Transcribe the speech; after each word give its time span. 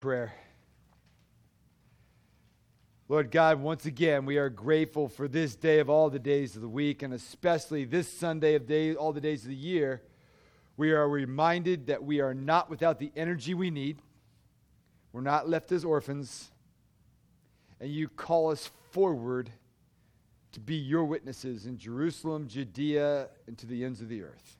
Prayer. 0.00 0.32
Lord 3.06 3.30
God, 3.30 3.60
once 3.60 3.84
again, 3.84 4.24
we 4.24 4.38
are 4.38 4.48
grateful 4.48 5.08
for 5.08 5.28
this 5.28 5.54
day 5.54 5.78
of 5.78 5.90
all 5.90 6.08
the 6.08 6.18
days 6.18 6.56
of 6.56 6.62
the 6.62 6.68
week, 6.70 7.02
and 7.02 7.12
especially 7.12 7.84
this 7.84 8.10
Sunday 8.10 8.54
of 8.54 8.66
day, 8.66 8.94
all 8.94 9.12
the 9.12 9.20
days 9.20 9.42
of 9.42 9.50
the 9.50 9.54
year. 9.54 10.00
We 10.78 10.92
are 10.92 11.06
reminded 11.06 11.88
that 11.88 12.02
we 12.02 12.20
are 12.22 12.32
not 12.32 12.70
without 12.70 12.98
the 12.98 13.12
energy 13.14 13.52
we 13.52 13.70
need. 13.70 14.00
We're 15.12 15.20
not 15.20 15.50
left 15.50 15.70
as 15.70 15.84
orphans. 15.84 16.50
And 17.78 17.90
you 17.90 18.08
call 18.08 18.50
us 18.50 18.70
forward 18.92 19.50
to 20.52 20.60
be 20.60 20.76
your 20.76 21.04
witnesses 21.04 21.66
in 21.66 21.76
Jerusalem, 21.76 22.48
Judea, 22.48 23.28
and 23.46 23.58
to 23.58 23.66
the 23.66 23.84
ends 23.84 24.00
of 24.00 24.08
the 24.08 24.22
earth. 24.22 24.56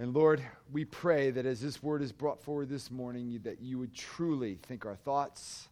And 0.00 0.14
Lord, 0.14 0.42
we 0.72 0.86
pray 0.86 1.30
that 1.30 1.44
as 1.44 1.60
this 1.60 1.82
word 1.82 2.00
is 2.00 2.10
brought 2.10 2.42
forward 2.42 2.70
this 2.70 2.90
morning, 2.90 3.38
that 3.44 3.60
you 3.60 3.78
would 3.78 3.92
truly 3.92 4.54
think 4.54 4.86
our 4.86 4.96
thoughts, 4.96 5.68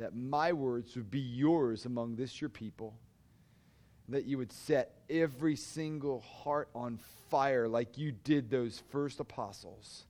that 0.00 0.16
my 0.16 0.52
words 0.52 0.96
would 0.96 1.08
be 1.08 1.20
yours 1.20 1.86
among 1.86 2.16
this 2.16 2.40
your 2.40 2.50
people, 2.50 2.96
that 4.08 4.24
you 4.24 4.38
would 4.38 4.50
set 4.50 4.96
every 5.08 5.54
single 5.54 6.18
heart 6.18 6.68
on 6.74 6.98
fire 7.30 7.68
like 7.68 7.96
you 7.96 8.10
did 8.10 8.50
those 8.50 8.82
first 8.90 9.20
apostles, 9.20 10.02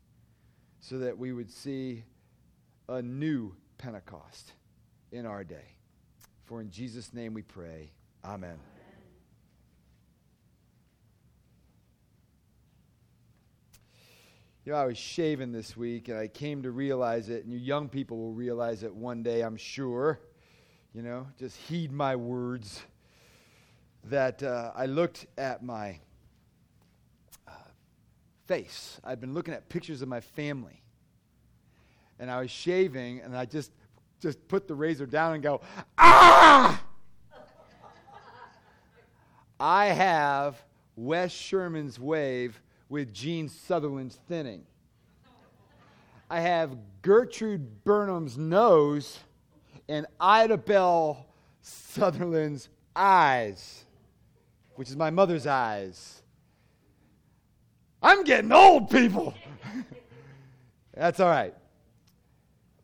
so 0.80 0.96
that 0.96 1.18
we 1.18 1.34
would 1.34 1.50
see 1.50 2.02
a 2.88 3.02
new 3.02 3.54
Pentecost 3.76 4.54
in 5.12 5.26
our 5.26 5.44
day. 5.44 5.74
For 6.46 6.62
in 6.62 6.70
Jesus' 6.70 7.12
name 7.12 7.34
we 7.34 7.42
pray. 7.42 7.90
Amen. 8.24 8.56
You 14.66 14.72
know, 14.72 14.78
I 14.78 14.84
was 14.84 14.98
shaving 14.98 15.52
this 15.52 15.74
week 15.74 16.08
and 16.08 16.18
I 16.18 16.28
came 16.28 16.62
to 16.64 16.70
realize 16.70 17.30
it, 17.30 17.44
and 17.44 17.52
you 17.52 17.58
young 17.58 17.88
people 17.88 18.18
will 18.18 18.34
realize 18.34 18.82
it 18.82 18.94
one 18.94 19.22
day, 19.22 19.40
I'm 19.40 19.56
sure. 19.56 20.20
You 20.92 21.00
know, 21.00 21.26
just 21.38 21.56
heed 21.56 21.90
my 21.92 22.14
words. 22.14 22.82
That 24.04 24.42
uh, 24.42 24.72
I 24.74 24.84
looked 24.86 25.26
at 25.38 25.62
my 25.62 25.98
uh, 27.48 27.52
face. 28.46 29.00
I'd 29.02 29.20
been 29.20 29.32
looking 29.32 29.54
at 29.54 29.68
pictures 29.70 30.02
of 30.02 30.08
my 30.08 30.20
family. 30.20 30.82
And 32.18 32.30
I 32.30 32.40
was 32.40 32.50
shaving, 32.50 33.20
and 33.20 33.34
I 33.34 33.46
just, 33.46 33.72
just 34.20 34.46
put 34.46 34.68
the 34.68 34.74
razor 34.74 35.06
down 35.06 35.34
and 35.34 35.42
go, 35.42 35.62
ah! 35.96 36.82
I 39.58 39.86
have 39.86 40.62
Wes 40.96 41.32
Sherman's 41.32 41.98
wave 41.98 42.60
with 42.90 43.14
Gene 43.14 43.48
Sutherland's 43.48 44.18
thinning. 44.28 44.66
I 46.28 46.40
have 46.40 46.76
Gertrude 47.00 47.84
Burnham's 47.84 48.36
nose 48.36 49.20
and 49.88 50.06
Ida 50.20 50.58
Bell 50.58 51.26
Sutherland's 51.62 52.68
eyes, 52.94 53.84
which 54.74 54.90
is 54.90 54.96
my 54.96 55.10
mother's 55.10 55.46
eyes. 55.46 56.22
I'm 58.02 58.24
getting 58.24 58.52
old, 58.52 58.90
people. 58.90 59.34
That's 60.94 61.20
all 61.20 61.28
right. 61.28 61.54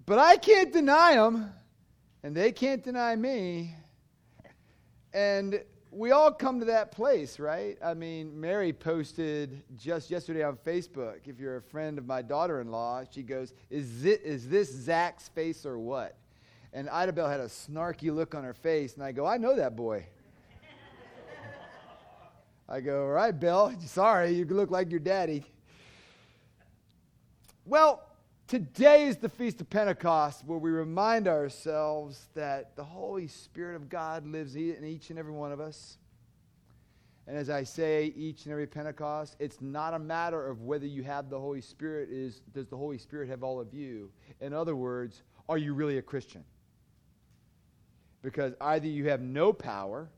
But 0.04 0.18
I 0.18 0.36
can't 0.36 0.72
deny 0.72 1.16
them, 1.16 1.52
and 2.22 2.34
they 2.34 2.52
can't 2.52 2.82
deny 2.82 3.16
me. 3.16 3.74
And 5.12 5.60
we 5.96 6.10
all 6.10 6.30
come 6.30 6.60
to 6.60 6.66
that 6.66 6.92
place, 6.92 7.38
right? 7.38 7.78
I 7.82 7.94
mean, 7.94 8.38
Mary 8.38 8.72
posted 8.72 9.62
just 9.78 10.10
yesterday 10.10 10.42
on 10.42 10.56
Facebook. 10.56 11.20
If 11.26 11.40
you're 11.40 11.56
a 11.56 11.62
friend 11.62 11.96
of 11.96 12.06
my 12.06 12.20
daughter 12.20 12.60
in 12.60 12.70
law, 12.70 13.04
she 13.10 13.22
goes, 13.22 13.54
is, 13.70 14.04
it, 14.04 14.20
is 14.22 14.46
this 14.46 14.70
Zach's 14.70 15.28
face 15.28 15.64
or 15.64 15.78
what? 15.78 16.16
And 16.74 16.90
Ida 16.90 17.14
Bell 17.14 17.28
had 17.28 17.40
a 17.40 17.46
snarky 17.46 18.14
look 18.14 18.34
on 18.34 18.44
her 18.44 18.52
face, 18.52 18.94
and 18.94 19.02
I 19.02 19.12
go, 19.12 19.24
I 19.24 19.38
know 19.38 19.56
that 19.56 19.74
boy. 19.74 20.06
I 22.68 22.80
go, 22.80 23.04
all 23.04 23.12
right, 23.12 23.32
Bell, 23.32 23.72
sorry, 23.86 24.32
you 24.32 24.44
look 24.44 24.70
like 24.70 24.90
your 24.90 25.00
daddy. 25.00 25.46
Well, 27.64 28.02
Today 28.48 29.08
is 29.08 29.16
the 29.16 29.28
Feast 29.28 29.60
of 29.60 29.68
Pentecost 29.68 30.44
where 30.44 30.58
we 30.58 30.70
remind 30.70 31.26
ourselves 31.26 32.28
that 32.34 32.76
the 32.76 32.84
Holy 32.84 33.26
Spirit 33.26 33.74
of 33.74 33.88
God 33.88 34.24
lives 34.24 34.54
in 34.54 34.84
each 34.84 35.10
and 35.10 35.18
every 35.18 35.32
one 35.32 35.50
of 35.50 35.58
us. 35.58 35.98
And 37.26 37.36
as 37.36 37.50
I 37.50 37.64
say 37.64 38.12
each 38.14 38.44
and 38.44 38.52
every 38.52 38.68
Pentecost, 38.68 39.34
it's 39.40 39.60
not 39.60 39.94
a 39.94 39.98
matter 39.98 40.46
of 40.46 40.62
whether 40.62 40.86
you 40.86 41.02
have 41.02 41.28
the 41.28 41.40
Holy 41.40 41.60
Spirit 41.60 42.08
is 42.08 42.40
does 42.54 42.68
the 42.68 42.76
Holy 42.76 42.98
Spirit 42.98 43.28
have 43.30 43.42
all 43.42 43.58
of 43.58 43.74
you? 43.74 44.12
In 44.40 44.52
other 44.52 44.76
words, 44.76 45.24
are 45.48 45.58
you 45.58 45.74
really 45.74 45.98
a 45.98 46.02
Christian? 46.02 46.44
Because 48.22 48.54
either 48.60 48.86
you 48.86 49.08
have 49.08 49.22
no 49.22 49.52
power 49.52 50.08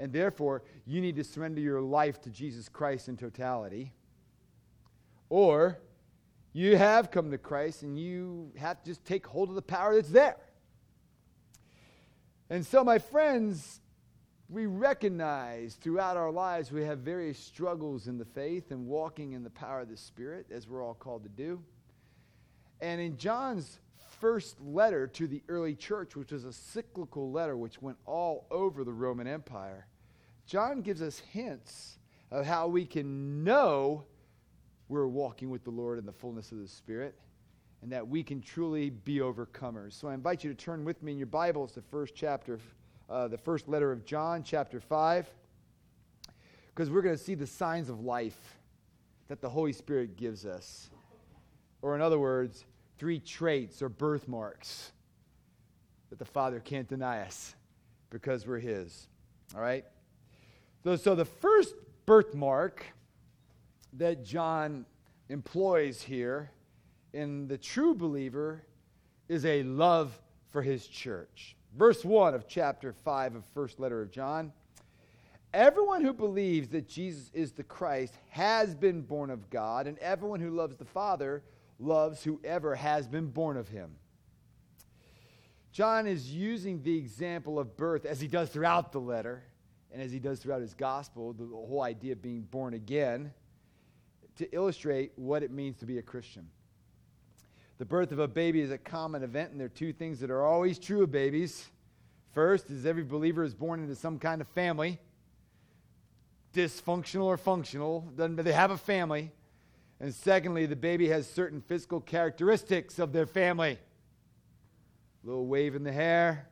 and 0.00 0.12
therefore 0.12 0.64
you 0.86 1.00
need 1.00 1.14
to 1.14 1.22
surrender 1.22 1.60
your 1.60 1.80
life 1.80 2.20
to 2.22 2.30
Jesus 2.30 2.68
Christ 2.68 3.08
in 3.08 3.16
totality 3.16 3.92
or 5.28 5.78
you 6.54 6.76
have 6.76 7.10
come 7.10 7.32
to 7.32 7.38
Christ 7.38 7.82
and 7.82 7.98
you 7.98 8.52
have 8.56 8.80
to 8.80 8.86
just 8.86 9.04
take 9.04 9.26
hold 9.26 9.48
of 9.50 9.56
the 9.56 9.62
power 9.62 9.96
that's 9.96 10.08
there. 10.08 10.36
And 12.48 12.64
so, 12.64 12.84
my 12.84 12.98
friends, 12.98 13.80
we 14.48 14.66
recognize 14.66 15.74
throughout 15.74 16.16
our 16.16 16.30
lives 16.30 16.70
we 16.70 16.84
have 16.84 17.00
various 17.00 17.38
struggles 17.38 18.06
in 18.06 18.18
the 18.18 18.24
faith 18.24 18.70
and 18.70 18.86
walking 18.86 19.32
in 19.32 19.42
the 19.42 19.50
power 19.50 19.80
of 19.80 19.88
the 19.88 19.96
Spirit, 19.96 20.46
as 20.52 20.68
we're 20.68 20.82
all 20.82 20.94
called 20.94 21.24
to 21.24 21.28
do. 21.28 21.60
And 22.80 23.00
in 23.00 23.16
John's 23.16 23.80
first 24.20 24.60
letter 24.60 25.08
to 25.08 25.26
the 25.26 25.42
early 25.48 25.74
church, 25.74 26.14
which 26.14 26.30
was 26.30 26.44
a 26.44 26.52
cyclical 26.52 27.32
letter 27.32 27.56
which 27.56 27.82
went 27.82 27.98
all 28.06 28.46
over 28.52 28.84
the 28.84 28.92
Roman 28.92 29.26
Empire, 29.26 29.88
John 30.46 30.82
gives 30.82 31.02
us 31.02 31.18
hints 31.18 31.98
of 32.30 32.46
how 32.46 32.68
we 32.68 32.84
can 32.84 33.42
know 33.42 34.04
we're 34.88 35.06
walking 35.06 35.50
with 35.50 35.64
the 35.64 35.70
Lord 35.70 35.98
in 35.98 36.06
the 36.06 36.12
fullness 36.12 36.52
of 36.52 36.58
the 36.58 36.68
Spirit 36.68 37.14
and 37.82 37.92
that 37.92 38.08
we 38.08 38.22
can 38.22 38.40
truly 38.40 38.90
be 38.90 39.18
overcomers. 39.18 39.92
So 39.92 40.08
I 40.08 40.14
invite 40.14 40.42
you 40.42 40.50
to 40.50 40.56
turn 40.56 40.84
with 40.84 41.02
me 41.02 41.12
in 41.12 41.18
your 41.18 41.26
Bibles 41.26 41.72
to 41.72 41.82
first 41.82 42.14
chapter, 42.14 42.58
uh, 43.10 43.28
the 43.28 43.36
first 43.36 43.68
letter 43.68 43.92
of 43.92 44.06
John, 44.06 44.42
chapter 44.42 44.80
5, 44.80 45.28
because 46.74 46.90
we're 46.90 47.02
going 47.02 47.16
to 47.16 47.22
see 47.22 47.34
the 47.34 47.46
signs 47.46 47.90
of 47.90 48.00
life 48.00 48.56
that 49.28 49.40
the 49.40 49.50
Holy 49.50 49.72
Spirit 49.72 50.16
gives 50.16 50.46
us. 50.46 50.88
Or, 51.82 51.94
in 51.94 52.00
other 52.00 52.18
words, 52.18 52.64
three 52.96 53.18
traits 53.18 53.82
or 53.82 53.90
birthmarks 53.90 54.92
that 56.08 56.18
the 56.18 56.24
Father 56.24 56.60
can't 56.60 56.88
deny 56.88 57.20
us 57.20 57.54
because 58.08 58.46
we're 58.46 58.60
His. 58.60 59.08
All 59.54 59.60
right? 59.60 59.84
So, 60.84 60.96
so 60.96 61.14
the 61.14 61.24
first 61.24 61.74
birthmark 62.06 62.86
that 63.96 64.24
John 64.24 64.86
employs 65.28 66.02
here 66.02 66.50
in 67.12 67.46
the 67.46 67.58
true 67.58 67.94
believer 67.94 68.62
is 69.28 69.44
a 69.44 69.62
love 69.62 70.18
for 70.50 70.62
his 70.62 70.86
church. 70.86 71.56
Verse 71.76 72.04
1 72.04 72.34
of 72.34 72.46
chapter 72.46 72.92
5 72.92 73.36
of 73.36 73.44
first 73.46 73.80
letter 73.80 74.02
of 74.02 74.10
John. 74.10 74.52
Everyone 75.52 76.02
who 76.02 76.12
believes 76.12 76.68
that 76.70 76.88
Jesus 76.88 77.30
is 77.32 77.52
the 77.52 77.62
Christ 77.62 78.14
has 78.30 78.74
been 78.74 79.02
born 79.02 79.30
of 79.30 79.48
God, 79.50 79.86
and 79.86 79.96
everyone 79.98 80.40
who 80.40 80.50
loves 80.50 80.76
the 80.76 80.84
Father 80.84 81.44
loves 81.78 82.24
whoever 82.24 82.74
has 82.74 83.06
been 83.06 83.28
born 83.28 83.56
of 83.56 83.68
him. 83.68 83.94
John 85.70 86.06
is 86.06 86.32
using 86.32 86.82
the 86.82 86.96
example 86.96 87.58
of 87.58 87.76
birth 87.76 88.04
as 88.04 88.20
he 88.20 88.28
does 88.28 88.50
throughout 88.50 88.92
the 88.92 89.00
letter 89.00 89.44
and 89.92 90.02
as 90.02 90.10
he 90.10 90.18
does 90.18 90.40
throughout 90.40 90.60
his 90.60 90.74
gospel, 90.74 91.32
the 91.32 91.46
whole 91.46 91.82
idea 91.82 92.12
of 92.12 92.22
being 92.22 92.42
born 92.42 92.74
again 92.74 93.32
to 94.36 94.54
illustrate 94.54 95.12
what 95.16 95.42
it 95.42 95.50
means 95.50 95.78
to 95.78 95.86
be 95.86 95.98
a 95.98 96.02
Christian. 96.02 96.48
The 97.78 97.84
birth 97.84 98.12
of 98.12 98.18
a 98.18 98.28
baby 98.28 98.60
is 98.60 98.70
a 98.70 98.78
common 98.78 99.22
event, 99.22 99.50
and 99.50 99.60
there 99.60 99.66
are 99.66 99.70
two 99.70 99.92
things 99.92 100.20
that 100.20 100.30
are 100.30 100.44
always 100.44 100.78
true 100.78 101.02
of 101.02 101.10
babies. 101.10 101.66
First 102.32 102.70
is 102.70 102.86
every 102.86 103.04
believer 103.04 103.42
is 103.42 103.54
born 103.54 103.80
into 103.80 103.94
some 103.94 104.18
kind 104.18 104.40
of 104.40 104.48
family, 104.48 104.98
dysfunctional 106.52 107.24
or 107.24 107.36
functional, 107.36 108.08
they 108.16 108.52
have 108.52 108.70
a 108.70 108.78
family. 108.78 109.32
And 110.00 110.14
secondly, 110.14 110.66
the 110.66 110.76
baby 110.76 111.08
has 111.08 111.28
certain 111.28 111.60
physical 111.60 112.00
characteristics 112.00 112.98
of 112.98 113.12
their 113.12 113.26
family. 113.26 113.78
A 115.22 115.26
little 115.26 115.46
wave 115.46 115.74
in 115.74 115.84
the 115.84 115.92
hair, 115.92 116.48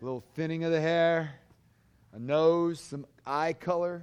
a 0.00 0.04
little 0.04 0.24
thinning 0.34 0.64
of 0.64 0.72
the 0.72 0.80
hair, 0.80 1.34
a 2.12 2.18
nose, 2.18 2.80
some 2.80 3.04
eye 3.26 3.52
color, 3.52 4.02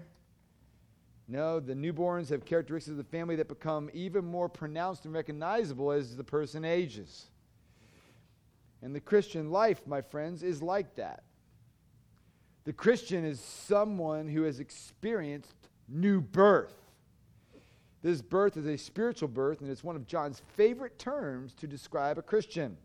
no, 1.27 1.59
the 1.59 1.73
newborns 1.73 2.29
have 2.29 2.45
characteristics 2.45 2.91
of 2.91 2.97
the 2.97 3.03
family 3.03 3.35
that 3.37 3.47
become 3.47 3.89
even 3.93 4.25
more 4.25 4.47
pronounced 4.47 5.05
and 5.05 5.13
recognizable 5.13 5.91
as 5.91 6.15
the 6.15 6.23
person 6.23 6.63
ages. 6.63 7.25
And 8.83 8.93
the 8.93 8.99
Christian 8.99 9.49
life, 9.49 9.81
my 9.87 10.01
friends, 10.01 10.43
is 10.43 10.61
like 10.61 10.95
that. 10.95 11.23
The 12.65 12.73
Christian 12.73 13.25
is 13.25 13.39
someone 13.39 14.27
who 14.27 14.43
has 14.43 14.59
experienced 14.59 15.55
new 15.87 16.21
birth. 16.21 16.75
This 18.03 18.21
birth 18.21 18.55
is 18.55 18.67
a 18.67 18.77
spiritual 18.77 19.29
birth, 19.29 19.61
and 19.61 19.71
it's 19.71 19.83
one 19.83 19.95
of 19.95 20.05
John's 20.05 20.41
favorite 20.55 20.99
terms 20.99 21.55
to 21.55 21.65
describe 21.65 22.19
a 22.19 22.21
Christian 22.21 22.77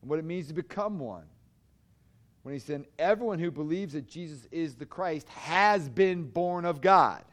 and 0.00 0.10
what 0.10 0.18
it 0.18 0.24
means 0.24 0.48
to 0.48 0.54
become 0.54 0.98
one. 0.98 1.26
When 2.42 2.52
he 2.52 2.58
said, 2.58 2.86
Everyone 2.98 3.38
who 3.38 3.52
believes 3.52 3.92
that 3.92 4.08
Jesus 4.08 4.48
is 4.50 4.74
the 4.74 4.86
Christ 4.86 5.28
has 5.28 5.88
been 5.88 6.24
born 6.24 6.64
of 6.64 6.80
God. 6.80 7.24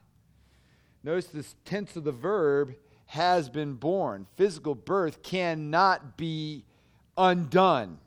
Notice 1.03 1.27
this 1.27 1.55
tense 1.65 1.95
of 1.95 2.03
the 2.03 2.11
verb 2.11 2.75
has 3.07 3.49
been 3.49 3.73
born. 3.73 4.25
Physical 4.35 4.75
birth 4.75 5.21
cannot 5.21 6.17
be 6.17 6.63
undone, 7.17 7.99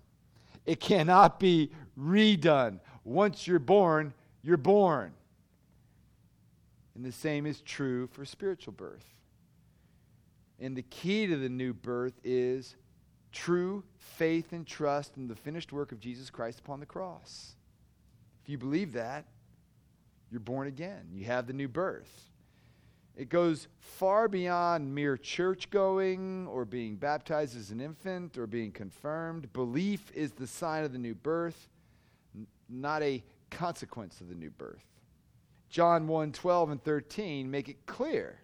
it 0.64 0.80
cannot 0.80 1.38
be 1.38 1.70
redone. 1.98 2.80
Once 3.04 3.46
you're 3.46 3.60
born, 3.60 4.12
you're 4.42 4.56
born. 4.56 5.12
And 6.96 7.04
the 7.04 7.12
same 7.12 7.46
is 7.46 7.60
true 7.60 8.08
for 8.08 8.24
spiritual 8.24 8.72
birth. 8.72 9.04
And 10.58 10.74
the 10.74 10.82
key 10.82 11.26
to 11.26 11.36
the 11.36 11.48
new 11.48 11.72
birth 11.72 12.14
is 12.24 12.74
true 13.30 13.84
faith 13.98 14.52
and 14.52 14.66
trust 14.66 15.16
in 15.16 15.28
the 15.28 15.36
finished 15.36 15.72
work 15.72 15.92
of 15.92 16.00
Jesus 16.00 16.30
Christ 16.30 16.60
upon 16.60 16.80
the 16.80 16.86
cross. 16.86 17.54
If 18.42 18.48
you 18.48 18.56
believe 18.56 18.94
that, 18.94 19.26
you're 20.30 20.40
born 20.40 20.66
again. 20.66 21.10
You 21.12 21.26
have 21.26 21.46
the 21.46 21.52
new 21.52 21.68
birth. 21.68 22.30
It 23.16 23.30
goes 23.30 23.68
far 23.78 24.28
beyond 24.28 24.94
mere 24.94 25.16
church 25.16 25.70
going 25.70 26.46
or 26.48 26.66
being 26.66 26.96
baptized 26.96 27.56
as 27.56 27.70
an 27.70 27.80
infant 27.80 28.36
or 28.36 28.46
being 28.46 28.70
confirmed. 28.70 29.50
Belief 29.54 30.12
is 30.14 30.32
the 30.32 30.46
sign 30.46 30.84
of 30.84 30.92
the 30.92 30.98
new 30.98 31.14
birth, 31.14 31.70
n- 32.34 32.46
not 32.68 33.02
a 33.02 33.24
consequence 33.50 34.20
of 34.20 34.28
the 34.28 34.34
new 34.34 34.50
birth. 34.50 34.84
John 35.70 36.06
1 36.06 36.32
12 36.32 36.70
and 36.70 36.82
13 36.82 37.50
make 37.50 37.70
it 37.70 37.86
clear 37.86 38.38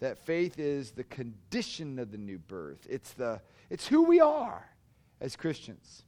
that 0.00 0.18
faith 0.18 0.58
is 0.58 0.92
the 0.92 1.04
condition 1.04 1.98
of 1.98 2.10
the 2.10 2.18
new 2.18 2.38
birth, 2.38 2.86
it's, 2.88 3.12
the, 3.12 3.40
it's 3.68 3.86
who 3.86 4.04
we 4.04 4.18
are 4.18 4.66
as 5.20 5.36
Christians. 5.36 6.04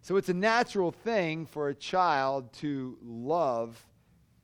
So 0.00 0.16
it's 0.16 0.28
a 0.28 0.34
natural 0.34 0.90
thing 0.90 1.46
for 1.46 1.68
a 1.68 1.74
child 1.74 2.52
to 2.54 2.98
love 3.02 3.80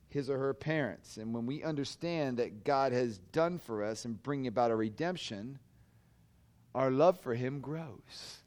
his 0.09 0.31
or 0.31 0.39
her 0.39 0.55
parents. 0.55 1.17
And 1.17 1.35
when 1.35 1.47
we 1.47 1.63
understand 1.63 2.39
that 2.39 2.65
God 2.65 2.93
has 2.93 3.19
done 3.33 3.59
for 3.59 3.85
us 3.85 4.05
and 4.05 4.23
bringing 4.23 4.47
about 4.47 4.71
a 4.71 4.77
redemption, 4.77 5.59
our 6.75 6.91
love 6.91 7.21
for 7.21 7.35
him 7.35 7.61
grows 7.61 8.39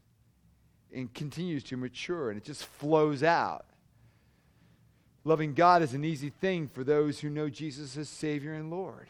and 0.92 1.12
continues 1.12 1.64
to 1.64 1.76
mature 1.76 2.30
and 2.30 2.38
it 2.38 2.44
just 2.44 2.64
flows 2.64 3.22
out. 3.22 3.66
Loving 5.24 5.54
God 5.54 5.82
is 5.82 5.94
an 5.94 6.04
easy 6.04 6.30
thing 6.30 6.66
for 6.66 6.82
those 6.82 7.20
who 7.20 7.30
know 7.30 7.48
Jesus 7.48 7.96
as 7.96 8.08
Savior 8.08 8.54
and 8.54 8.70
Lord. 8.70 9.08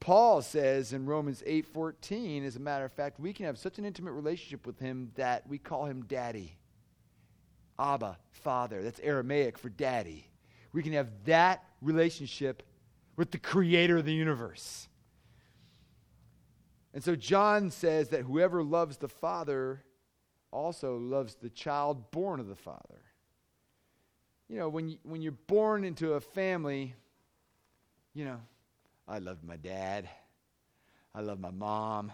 Paul 0.00 0.40
says 0.40 0.92
in 0.92 1.06
Romans 1.06 1.42
8:14 1.44 2.44
as 2.44 2.56
a 2.56 2.60
matter 2.60 2.84
of 2.84 2.92
fact 2.92 3.20
we 3.20 3.32
can 3.32 3.46
have 3.46 3.58
such 3.58 3.78
an 3.78 3.84
intimate 3.84 4.12
relationship 4.12 4.66
with 4.66 4.78
him 4.78 5.12
that 5.16 5.46
we 5.46 5.58
call 5.58 5.84
him 5.84 6.04
daddy. 6.04 6.56
Abba, 7.78 8.18
father. 8.30 8.82
That's 8.82 9.00
Aramaic 9.00 9.58
for 9.58 9.68
daddy. 9.68 10.28
We 10.78 10.84
can 10.84 10.92
have 10.92 11.10
that 11.24 11.64
relationship 11.82 12.62
with 13.16 13.32
the 13.32 13.38
creator 13.38 13.96
of 13.96 14.04
the 14.04 14.12
universe. 14.12 14.86
And 16.94 17.02
so 17.02 17.16
John 17.16 17.72
says 17.72 18.10
that 18.10 18.22
whoever 18.22 18.62
loves 18.62 18.98
the 18.98 19.08
Father 19.08 19.82
also 20.52 20.96
loves 20.96 21.34
the 21.34 21.50
child 21.50 22.12
born 22.12 22.38
of 22.38 22.46
the 22.46 22.54
Father. 22.54 23.00
You 24.48 24.60
know, 24.60 24.68
when, 24.68 24.88
you, 24.88 24.98
when 25.02 25.20
you're 25.20 25.32
born 25.32 25.82
into 25.82 26.12
a 26.12 26.20
family, 26.20 26.94
you 28.14 28.24
know, 28.24 28.38
I 29.08 29.18
loved 29.18 29.42
my 29.42 29.56
dad, 29.56 30.08
I 31.12 31.22
love 31.22 31.40
my 31.40 31.50
mom. 31.50 32.12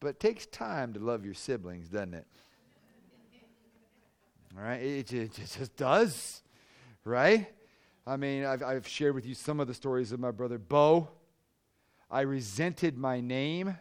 But 0.00 0.08
it 0.08 0.20
takes 0.20 0.46
time 0.46 0.94
to 0.94 1.00
love 1.00 1.26
your 1.26 1.34
siblings, 1.34 1.90
doesn't 1.90 2.14
it? 2.14 2.26
All 4.56 4.64
right? 4.64 4.80
It, 4.80 5.12
it, 5.12 5.38
it 5.38 5.50
just 5.58 5.76
does 5.76 6.40
right? 7.08 7.48
I 8.06 8.16
mean, 8.16 8.44
I've, 8.44 8.62
I've 8.62 8.86
shared 8.86 9.14
with 9.14 9.26
you 9.26 9.34
some 9.34 9.60
of 9.60 9.66
the 9.66 9.74
stories 9.74 10.12
of 10.12 10.20
my 10.20 10.30
brother 10.30 10.58
Bo. 10.58 11.08
I 12.10 12.22
resented 12.22 12.96
my 12.96 13.20
name. 13.20 13.76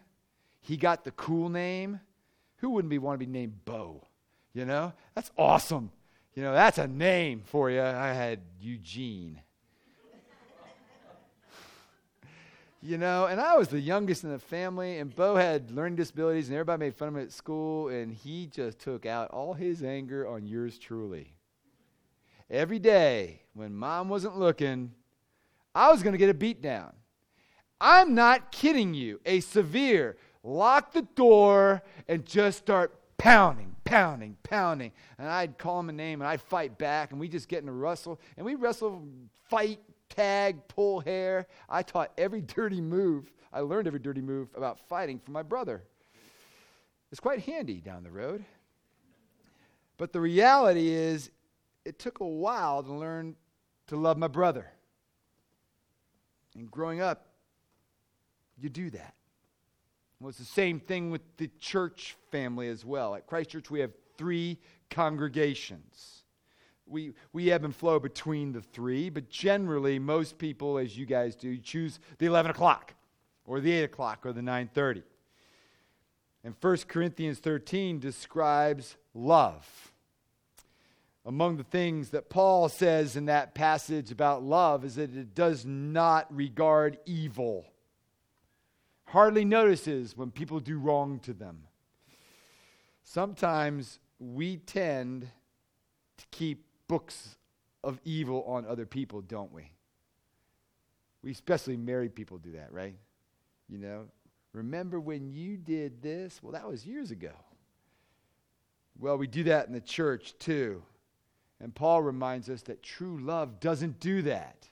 He 0.62 0.77
got 0.77 1.03
the 1.03 1.12
cool 1.12 1.50
name. 1.50 2.00
Who 2.57 2.71
wouldn't 2.71 2.89
be 2.89 2.97
want 2.97 3.19
to 3.19 3.25
be 3.25 3.31
named 3.31 3.63
Bo? 3.63 4.03
You 4.53 4.65
know, 4.65 4.94
that's 5.13 5.31
awesome. 5.38 5.91
You 6.33 6.44
know, 6.44 6.53
that's 6.53 6.77
a 6.77 6.88
name 6.88 7.41
for 7.45 7.69
you. 7.69 7.81
I 7.81 8.13
had 8.13 8.41
Eugene. 8.59 9.41
you 12.81 12.97
know, 12.97 13.27
and 13.27 13.39
I 13.39 13.56
was 13.56 13.69
the 13.69 13.80
youngest 13.80 14.23
in 14.23 14.31
the 14.31 14.39
family, 14.39 14.97
and 14.97 15.15
Bo 15.15 15.35
had 15.35 15.71
learning 15.71 15.95
disabilities, 15.95 16.50
and 16.50 16.56
everybody 16.56 16.80
made 16.80 16.95
fun 16.95 17.09
of 17.09 17.15
him 17.15 17.21
at 17.21 17.31
school, 17.31 17.89
and 17.89 18.12
he 18.12 18.47
just 18.47 18.80
took 18.80 19.06
out 19.06 19.31
all 19.31 19.53
his 19.53 19.83
anger 19.83 20.27
on 20.27 20.45
yours 20.45 20.77
truly 20.77 21.36
every 22.49 22.79
day 22.79 23.41
when 23.53 23.75
mom 23.75 24.09
wasn't 24.09 24.38
looking, 24.38 24.91
I 25.73 25.91
was 25.91 26.03
going 26.03 26.13
to 26.13 26.17
get 26.17 26.29
a 26.29 26.33
beat 26.33 26.61
down. 26.61 26.94
I'm 27.79 28.15
not 28.15 28.51
kidding 28.51 28.94
you. 28.94 29.19
A 29.25 29.39
severe 29.41 30.17
lock 30.44 30.94
the 30.94 31.03
door 31.15 31.83
and 32.07 32.25
just 32.25 32.57
start 32.57 32.97
pounding, 33.17 33.75
pounding, 33.83 34.38
pounding. 34.44 34.91
And 35.17 35.27
I'd 35.27 35.57
call 35.57 35.79
him 35.79 35.89
a 35.89 35.94
name 35.94 36.21
and 36.21 36.27
I'd 36.27 36.41
fight 36.41 36.77
back 36.77 37.11
and 37.11 37.19
we 37.19 37.27
just 37.27 37.47
get 37.47 37.61
in 37.61 37.69
a 37.69 37.73
wrestle. 37.73 38.19
And 38.38 38.45
we 38.45 38.55
wrestle, 38.55 39.03
fight, 39.49 39.79
tag, 40.09 40.67
pull 40.67 41.01
hair. 41.01 41.47
I 41.69 41.83
taught 41.83 42.11
every 42.17 42.41
dirty 42.55 42.81
move. 42.81 43.31
I 43.51 43.61
learned 43.61 43.88
every 43.88 43.99
dirty 43.99 44.21
move 44.21 44.49
about 44.55 44.79
fighting 44.88 45.19
from 45.19 45.33
my 45.33 45.44
brother. 45.44 45.83
It's 47.11 47.19
quite 47.19 47.41
handy 47.41 47.79
down 47.79 48.03
the 48.03 48.11
road. 48.11 48.44
But 49.97 50.13
the 50.13 50.19
reality 50.19 50.89
is, 50.89 51.31
it 51.87 51.99
took 51.99 52.19
a 52.19 52.27
while 52.27 52.83
to 52.83 52.93
learn 52.93 53.35
to 53.87 53.95
love 53.95 54.17
my 54.17 54.27
brother. 54.27 54.69
And 56.53 56.69
growing 56.69 56.99
up, 56.99 57.27
you 58.57 58.67
do 58.67 58.89
that. 58.89 59.13
Well, 60.19 60.29
it's 60.29 60.37
the 60.37 60.43
same 60.43 60.81
thing 60.81 61.11
with 61.11 61.21
the 61.37 61.49
church 61.59 62.17
family 62.29 62.67
as 62.67 62.83
well. 62.83 63.15
At 63.15 63.25
Christ 63.25 63.51
Church, 63.51 63.71
we 63.71 63.79
have 63.79 63.91
three 64.17 64.59
congregations. 64.89 66.23
We, 66.85 67.13
we 67.31 67.51
ebb 67.51 67.63
and 67.63 67.75
flow 67.75 67.99
between 67.99 68.51
the 68.51 68.61
three, 68.61 69.09
but 69.09 69.29
generally, 69.29 69.97
most 69.97 70.37
people, 70.37 70.77
as 70.77 70.97
you 70.97 71.05
guys 71.05 71.35
do, 71.35 71.57
choose 71.57 71.99
the 72.17 72.25
11 72.25 72.51
o'clock 72.51 72.95
or 73.45 73.61
the 73.61 73.71
8 73.71 73.83
o'clock 73.83 74.25
or 74.25 74.33
the 74.33 74.41
9.30. 74.41 75.03
And 76.43 76.53
1 76.59 76.77
Corinthians 76.89 77.39
13 77.39 77.99
describes 77.99 78.97
love 79.13 79.94
among 81.27 81.57
the 81.57 81.63
things 81.65 82.11
that 82.11 82.29
Paul 82.29 82.69
says 82.69 83.17
in 83.17 83.25
that 83.25 83.53
passage 83.53 84.11
about 84.11 84.43
love 84.43 84.85
is 84.85 84.95
that 84.95 85.13
it 85.13 85.35
does 85.35 85.65
not 85.65 86.33
regard 86.33 86.97
evil, 87.05 87.65
hardly 89.03 89.43
notices 89.43 90.15
when 90.15 90.31
people 90.31 90.61
do 90.61 90.79
wrong 90.79 91.19
to 91.19 91.33
them. 91.33 91.63
Sometimes 93.03 93.99
we 94.19 94.55
tend 94.55 95.27
to 96.17 96.25
keep 96.31 96.63
books 96.87 97.35
of 97.83 97.99
evil 98.05 98.45
on 98.47 98.65
other 98.65 98.85
people, 98.85 99.19
don't 99.19 99.51
we? 99.51 99.69
We 101.23 101.31
especially 101.31 101.75
married 101.75 102.15
people 102.15 102.37
do 102.37 102.53
that, 102.53 102.71
right? 102.71 102.95
You 103.67 103.79
know, 103.79 104.05
remember 104.53 104.97
when 104.97 105.29
you 105.33 105.57
did 105.57 106.01
this? 106.01 106.39
Well, 106.41 106.53
that 106.53 106.69
was 106.69 106.85
years 106.85 107.11
ago. 107.11 107.33
Well, 108.97 109.17
we 109.17 109.27
do 109.27 109.43
that 109.43 109.67
in 109.67 109.73
the 109.73 109.81
church 109.81 110.33
too. 110.39 110.83
And 111.59 111.73
Paul 111.73 112.02
reminds 112.04 112.49
us 112.49 112.61
that 112.64 112.83
true 112.83 113.19
love 113.19 113.59
doesn't 113.59 113.99
do 113.99 114.21
that. 114.23 114.68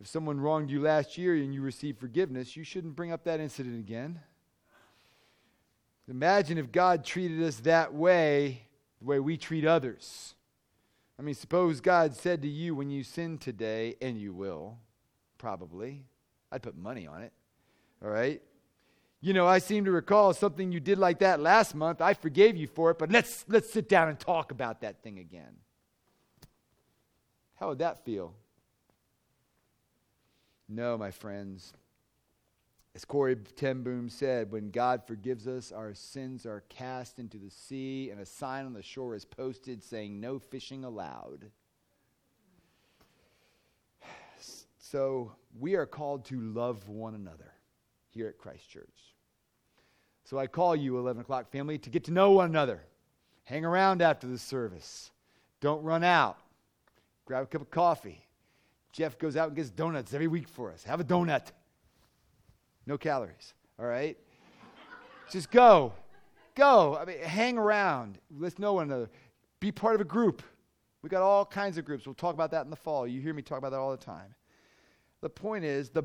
If 0.00 0.06
someone 0.06 0.40
wronged 0.40 0.70
you 0.70 0.80
last 0.80 1.18
year 1.18 1.34
and 1.34 1.52
you 1.52 1.60
received 1.60 1.98
forgiveness, 1.98 2.56
you 2.56 2.64
shouldn't 2.64 2.96
bring 2.96 3.12
up 3.12 3.24
that 3.24 3.40
incident 3.40 3.78
again. 3.78 4.20
Imagine 6.08 6.56
if 6.56 6.72
God 6.72 7.04
treated 7.04 7.42
us 7.42 7.56
that 7.60 7.92
way, 7.92 8.62
the 9.00 9.06
way 9.06 9.20
we 9.20 9.36
treat 9.36 9.66
others. 9.66 10.34
I 11.18 11.22
mean, 11.22 11.34
suppose 11.34 11.80
God 11.80 12.14
said 12.14 12.42
to 12.42 12.48
you 12.48 12.74
when 12.74 12.90
you 12.90 13.02
sin 13.02 13.38
today, 13.38 13.96
and 14.00 14.18
you 14.18 14.32
will, 14.32 14.78
probably. 15.36 16.04
I'd 16.50 16.62
put 16.62 16.76
money 16.76 17.06
on 17.06 17.22
it. 17.22 17.32
All 18.02 18.08
right? 18.08 18.40
You 19.20 19.32
know, 19.32 19.46
I 19.46 19.58
seem 19.58 19.84
to 19.86 19.90
recall 19.90 20.32
something 20.32 20.70
you 20.70 20.78
did 20.78 20.98
like 20.98 21.18
that 21.20 21.40
last 21.40 21.74
month. 21.74 22.00
I 22.00 22.14
forgave 22.14 22.56
you 22.56 22.68
for 22.68 22.92
it, 22.92 22.98
but 22.98 23.10
let's, 23.10 23.44
let's 23.48 23.72
sit 23.72 23.88
down 23.88 24.08
and 24.08 24.18
talk 24.18 24.52
about 24.52 24.82
that 24.82 25.02
thing 25.02 25.18
again. 25.18 25.56
How 27.56 27.68
would 27.68 27.78
that 27.78 28.04
feel? 28.04 28.34
No, 30.68 30.96
my 30.96 31.10
friends. 31.10 31.72
As 32.94 33.04
Corrie 33.04 33.36
ten 33.56 33.82
Boom 33.82 34.08
said, 34.08 34.52
when 34.52 34.70
God 34.70 35.02
forgives 35.06 35.48
us, 35.48 35.72
our 35.72 35.94
sins 35.94 36.46
are 36.46 36.62
cast 36.68 37.18
into 37.18 37.38
the 37.38 37.50
sea, 37.50 38.10
and 38.10 38.20
a 38.20 38.26
sign 38.26 38.66
on 38.66 38.72
the 38.72 38.82
shore 38.82 39.16
is 39.16 39.24
posted 39.24 39.82
saying, 39.82 40.20
No 40.20 40.38
fishing 40.38 40.84
allowed. 40.84 41.50
So 44.80 45.32
we 45.58 45.74
are 45.74 45.84
called 45.84 46.24
to 46.26 46.40
love 46.40 46.88
one 46.88 47.14
another 47.14 47.52
here 48.10 48.28
at 48.28 48.38
Christ 48.38 48.68
Church. 48.68 49.14
So 50.24 50.38
I 50.38 50.46
call 50.46 50.76
you, 50.76 50.98
11 50.98 51.22
o'clock 51.22 51.50
family, 51.50 51.78
to 51.78 51.90
get 51.90 52.04
to 52.04 52.10
know 52.10 52.32
one 52.32 52.50
another. 52.50 52.82
Hang 53.44 53.64
around 53.64 54.02
after 54.02 54.26
the 54.26 54.38
service. 54.38 55.10
Don't 55.60 55.82
run 55.82 56.04
out. 56.04 56.38
Grab 57.24 57.44
a 57.44 57.46
cup 57.46 57.62
of 57.62 57.70
coffee. 57.70 58.26
Jeff 58.92 59.18
goes 59.18 59.36
out 59.36 59.48
and 59.48 59.56
gets 59.56 59.70
donuts 59.70 60.12
every 60.12 60.28
week 60.28 60.48
for 60.48 60.70
us. 60.70 60.84
Have 60.84 61.00
a 61.00 61.04
donut. 61.04 61.46
No 62.86 62.98
calories, 62.98 63.54
all 63.78 63.86
right? 63.86 64.16
Just 65.30 65.50
go. 65.50 65.92
Go. 66.54 66.96
I 66.96 67.04
mean, 67.04 67.18
hang 67.20 67.58
around. 67.58 68.18
Let's 68.38 68.58
know 68.58 68.74
one 68.74 68.84
another. 68.84 69.10
Be 69.60 69.70
part 69.72 69.94
of 69.94 70.00
a 70.00 70.04
group. 70.04 70.42
We 71.02 71.08
got 71.08 71.22
all 71.22 71.44
kinds 71.44 71.78
of 71.78 71.84
groups. 71.84 72.06
We'll 72.06 72.14
talk 72.14 72.34
about 72.34 72.50
that 72.50 72.64
in 72.64 72.70
the 72.70 72.76
fall. 72.76 73.06
You 73.06 73.20
hear 73.20 73.34
me 73.34 73.42
talk 73.42 73.58
about 73.58 73.70
that 73.70 73.78
all 73.78 73.90
the 73.90 73.96
time. 73.96 74.34
The 75.20 75.30
point 75.30 75.64
is 75.64 75.90
the 75.90 76.04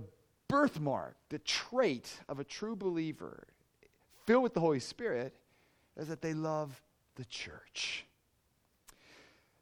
birthmark, 0.53 1.15
the 1.29 1.39
trait 1.39 2.13
of 2.29 2.39
a 2.39 2.43
true 2.43 2.75
believer 2.75 3.48
filled 4.27 4.43
with 4.43 4.53
the 4.53 4.60
Holy 4.60 4.79
Spirit 4.79 5.33
is 5.98 6.10
that 6.10 6.22
they 6.22 6.36
love 6.36 6.79
the 7.15 7.25
church. 7.25 8.05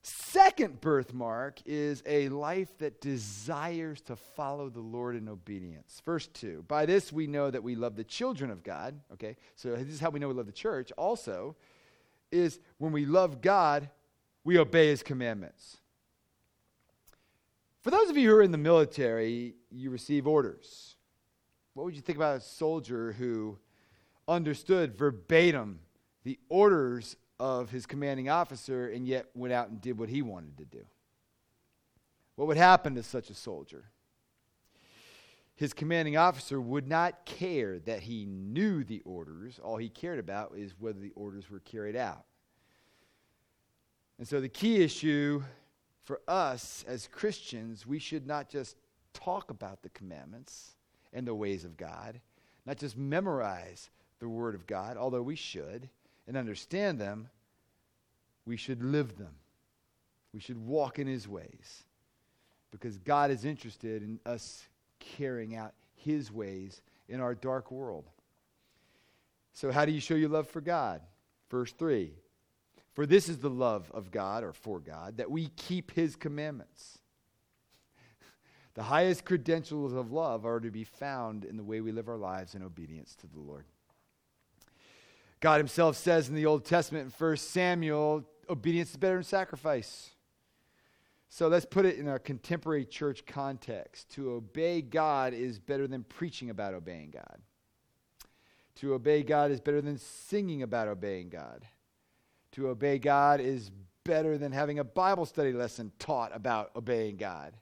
Second 0.03 0.81
birthmark 0.81 1.60
is 1.65 2.03
a 2.05 2.27
life 2.27 2.77
that 2.79 3.00
desires 3.00 4.01
to 4.01 4.17
follow 4.17 4.67
the 4.67 4.81
Lord 4.81 5.15
in 5.15 5.29
obedience. 5.29 6.01
Verse 6.03 6.27
2 6.27 6.65
By 6.67 6.86
this 6.86 7.13
we 7.13 7.25
know 7.25 7.50
that 7.50 7.63
we 7.63 7.75
love 7.75 7.95
the 7.95 8.03
children 8.03 8.51
of 8.51 8.62
God. 8.62 9.00
Okay, 9.13 9.38
so 9.55 9.74
this 9.74 9.88
is 9.88 10.01
how 10.01 10.10
we 10.10 10.19
know 10.19 10.27
we 10.27 10.33
love 10.33 10.45
the 10.45 10.51
church. 10.51 10.91
Also, 10.98 11.55
is 12.33 12.60
when 12.79 12.91
we 12.91 13.05
love 13.05 13.39
God, 13.39 13.89
we 14.43 14.57
obey 14.57 14.88
his 14.88 15.03
commandments. 15.03 15.77
For 17.82 17.90
those 17.90 18.12
of 18.12 18.18
you 18.18 18.30
who 18.30 18.36
are 18.36 18.44
in 18.44 18.52
the 18.52 18.60
military, 18.60 19.56
you 19.72 19.90
receive 19.90 20.28
orders. 20.28 20.98
What 21.74 21.84
would 21.86 21.96
you 21.96 22.02
think 22.02 22.18
about 22.18 22.38
a 22.38 22.42
soldier 22.42 23.14
who 23.14 23.58
understood 24.28 24.96
verbatim 24.96 25.80
the 26.24 26.38
orders 26.48 27.16
of 27.40 27.72
his 27.72 27.88
commanding 27.88 28.30
officer 28.30 28.88
and 28.90 29.08
yet 29.08 29.26
went 29.34 29.52
out 29.52 29.70
and 29.70 29.82
did 29.82 29.98
what 29.98 30.10
he 30.10 30.22
wanted 30.22 30.60
to 30.60 30.66
do? 30.66 30.86
What 32.36 32.48
would 32.48 32.58
happen 32.58 32.94
to 32.96 33.04
such 33.04 33.32
a 33.32 33.34
soldier? 33.34 33.86
His 35.56 35.74
commanding 35.74 36.18
officer 36.18 36.62
would 36.62 36.88
not 36.88 37.26
care 37.26 37.80
that 37.80 38.02
he 38.02 38.26
knew 38.26 38.84
the 38.84 39.02
orders. 39.06 39.60
All 39.62 39.78
he 39.78 39.90
cared 39.90 40.20
about 40.20 40.54
is 40.56 40.76
whether 40.78 41.00
the 41.00 41.14
orders 41.16 41.50
were 41.50 41.60
carried 41.60 41.96
out. 41.96 42.26
And 44.20 44.28
so 44.28 44.40
the 44.40 44.50
key 44.50 44.84
issue 44.84 45.42
for 46.12 46.20
us 46.27 46.84
as 46.89 47.08
Christians, 47.08 47.88
we 47.88 47.98
should 47.98 48.27
not 48.27 48.50
just 48.50 48.75
talk 49.13 49.50
about 49.50 49.82
the 49.82 49.88
commandments 49.91 50.75
and 51.13 51.25
the 51.25 51.34
ways 51.34 51.63
of 51.63 51.77
God, 51.77 52.20
not 52.65 52.75
just 52.75 52.98
memorize 52.98 53.89
the 54.20 54.27
Word 54.27 54.53
of 54.53 54.68
God, 54.68 54.98
although 54.98 55.22
we 55.22 55.38
should, 55.38 55.88
and 56.27 56.36
understand 56.36 57.00
them, 57.00 57.30
we 58.46 58.58
should 58.58 58.84
live 58.84 59.18
them. 59.18 59.34
We 60.34 60.41
should 60.41 60.58
walk 60.58 61.00
in 61.00 61.08
His 61.08 61.30
ways 61.30 61.86
because 62.72 62.98
God 62.98 63.32
is 63.32 63.46
interested 63.46 64.03
in 64.03 64.20
us 64.25 64.68
carrying 65.00 65.56
out 65.56 65.72
His 65.96 66.30
ways 66.30 66.82
in 67.08 67.22
our 67.22 67.36
dark 67.36 67.72
world. 67.72 68.10
So, 69.53 69.72
how 69.72 69.86
do 69.86 69.94
you 69.94 70.01
show 70.01 70.15
your 70.15 70.27
love 70.27 70.50
for 70.50 70.60
God? 70.60 71.00
Verse 71.50 71.72
3 71.72 72.12
For 72.93 73.05
this 73.05 73.29
is 73.29 73.39
the 73.39 73.50
love 73.50 73.89
of 73.93 74.12
God, 74.12 74.43
or 74.43 74.53
for 74.53 74.79
God, 74.79 75.17
that 75.17 75.31
we 75.31 75.48
keep 75.55 75.91
His 75.91 76.15
commandments. 76.15 77.00
The 78.74 78.83
highest 78.83 79.25
credentials 79.25 79.91
of 79.91 80.13
love 80.13 80.45
are 80.45 80.62
to 80.62 80.71
be 80.71 80.86
found 80.86 81.43
in 81.43 81.57
the 81.57 81.63
way 81.63 81.81
we 81.81 81.91
live 81.91 82.07
our 82.07 82.15
lives 82.15 82.55
in 82.55 82.63
obedience 82.63 83.17
to 83.17 83.27
the 83.27 83.38
Lord. 83.38 83.65
God 85.41 85.57
Himself 85.57 85.98
says 85.98 86.29
in 86.29 86.36
the 86.36 86.45
Old 86.45 86.63
Testament 86.63 87.12
in 87.13 87.27
1 87.27 87.36
Samuel, 87.36 88.24
obedience 88.50 88.91
is 88.91 88.98
better 88.98 89.15
than 89.15 89.24
sacrifice. 89.24 90.12
So 91.27 91.48
let's 91.48 91.65
put 91.65 91.86
it 91.86 91.98
in 91.98 92.07
a 92.07 92.19
contemporary 92.19 92.86
church 92.86 93.25
context. 93.25 94.10
To 94.12 94.31
obey 94.31 94.81
God 94.81 95.33
is 95.33 95.60
better 95.60 95.88
than 95.88 96.03
preaching 96.03 96.50
about 96.50 96.74
obeying 96.74 97.12
God. 97.12 97.39
To 98.75 98.93
obey 98.93 99.24
God 99.24 99.50
is 99.51 99.62
better 99.62 99.81
than 99.81 99.98
singing 99.98 100.62
about 100.62 100.88
obeying 100.88 101.29
God. 101.29 101.65
To 102.53 102.67
obey 102.67 103.00
God 103.00 103.39
is 103.39 103.72
better 104.03 104.38
than 104.38 104.51
having 104.51 104.79
a 104.79 104.84
Bible 104.84 105.25
study 105.25 105.53
lesson 105.53 105.91
taught 106.00 106.36
about 106.36 106.72
obeying 106.75 107.17
God. 107.17 107.53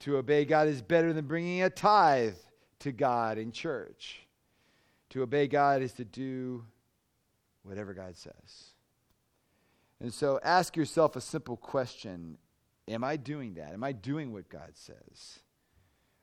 To 0.00 0.16
obey 0.16 0.44
God 0.44 0.68
is 0.68 0.82
better 0.82 1.12
than 1.12 1.26
bringing 1.26 1.62
a 1.62 1.70
tithe 1.70 2.36
to 2.80 2.92
God 2.92 3.38
in 3.38 3.52
church. 3.52 4.26
To 5.10 5.22
obey 5.22 5.46
God 5.46 5.82
is 5.82 5.92
to 5.94 6.04
do 6.04 6.64
whatever 7.62 7.94
God 7.94 8.16
says. 8.16 8.72
And 10.00 10.12
so 10.12 10.40
ask 10.42 10.76
yourself 10.76 11.16
a 11.16 11.20
simple 11.20 11.56
question 11.56 12.38
Am 12.86 13.02
I 13.02 13.16
doing 13.16 13.54
that? 13.54 13.72
Am 13.72 13.82
I 13.82 13.92
doing 13.92 14.32
what 14.32 14.50
God 14.50 14.72
says? 14.74 15.38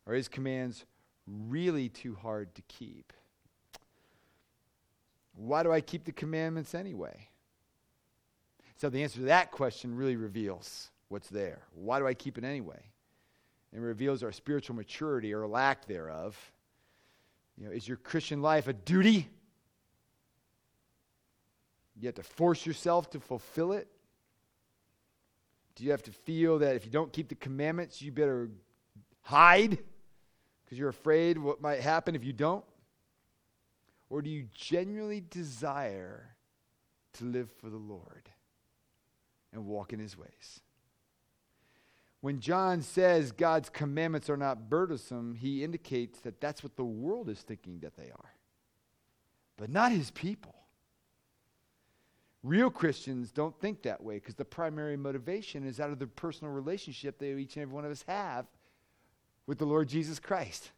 Are 0.05 0.13
his 0.13 0.27
commands 0.27 0.85
really 1.25 1.89
too 1.89 2.13
hard 2.13 2.53
to 2.55 2.61
keep? 2.63 3.13
Why 5.33 5.63
do 5.63 5.71
I 5.71 5.81
keep 5.81 6.05
the 6.05 6.11
commandments 6.11 6.75
anyway? 6.75 7.30
So 8.81 8.89
the 8.89 9.03
answer 9.03 9.19
to 9.19 9.25
that 9.25 9.51
question 9.51 9.95
really 9.95 10.15
reveals 10.15 10.89
what's 11.09 11.29
there. 11.29 11.59
Why 11.75 11.99
do 11.99 12.07
I 12.07 12.15
keep 12.15 12.39
it 12.39 12.43
anyway? 12.43 12.81
And 13.71 13.83
reveals 13.83 14.23
our 14.23 14.31
spiritual 14.31 14.75
maturity 14.75 15.35
or 15.35 15.45
lack 15.45 15.85
thereof. 15.85 16.35
You 17.59 17.65
know, 17.67 17.71
is 17.71 17.87
your 17.87 17.97
Christian 17.97 18.41
life 18.41 18.67
a 18.67 18.73
duty? 18.73 19.29
You 21.95 22.07
have 22.07 22.15
to 22.15 22.23
force 22.23 22.65
yourself 22.65 23.11
to 23.11 23.19
fulfill 23.19 23.73
it? 23.73 23.87
Do 25.75 25.83
you 25.83 25.91
have 25.91 26.01
to 26.01 26.11
feel 26.11 26.57
that 26.57 26.75
if 26.75 26.83
you 26.83 26.91
don't 26.91 27.13
keep 27.13 27.29
the 27.29 27.35
commandments, 27.35 28.01
you 28.01 28.11
better 28.11 28.49
hide 29.21 29.77
because 30.65 30.79
you're 30.79 30.89
afraid 30.89 31.37
what 31.37 31.61
might 31.61 31.81
happen 31.81 32.15
if 32.15 32.23
you 32.23 32.33
don't? 32.33 32.65
Or 34.09 34.23
do 34.23 34.31
you 34.31 34.47
genuinely 34.55 35.21
desire 35.29 36.35
to 37.19 37.25
live 37.25 37.51
for 37.61 37.69
the 37.69 37.77
Lord 37.77 38.30
and 39.53 39.65
walk 39.65 39.93
in 39.93 39.99
his 39.99 40.17
ways? 40.17 40.59
When 42.21 42.39
John 42.39 42.81
says 42.81 43.31
God's 43.31 43.69
commandments 43.69 44.29
are 44.29 44.37
not 44.37 44.69
burdensome, 44.69 45.33
he 45.33 45.63
indicates 45.63 46.19
that 46.19 46.39
that's 46.39 46.63
what 46.63 46.75
the 46.75 46.83
world 46.83 47.29
is 47.29 47.41
thinking 47.41 47.79
that 47.79 47.95
they 47.97 48.11
are, 48.11 48.33
but 49.57 49.69
not 49.69 49.91
his 49.91 50.11
people. 50.11 50.55
Real 52.43 52.69
Christians 52.69 53.31
don't 53.31 53.59
think 53.59 53.83
that 53.83 54.03
way 54.03 54.15
because 54.15 54.35
the 54.35 54.45
primary 54.45 54.97
motivation 54.97 55.65
is 55.65 55.79
out 55.79 55.91
of 55.91 55.99
the 55.99 56.07
personal 56.07 56.53
relationship 56.53 57.19
that 57.19 57.37
each 57.37 57.55
and 57.55 57.63
every 57.63 57.75
one 57.75 57.85
of 57.85 57.91
us 57.91 58.03
have 58.07 58.45
with 59.45 59.57
the 59.57 59.65
Lord 59.65 59.87
Jesus 59.87 60.19
Christ. 60.19 60.71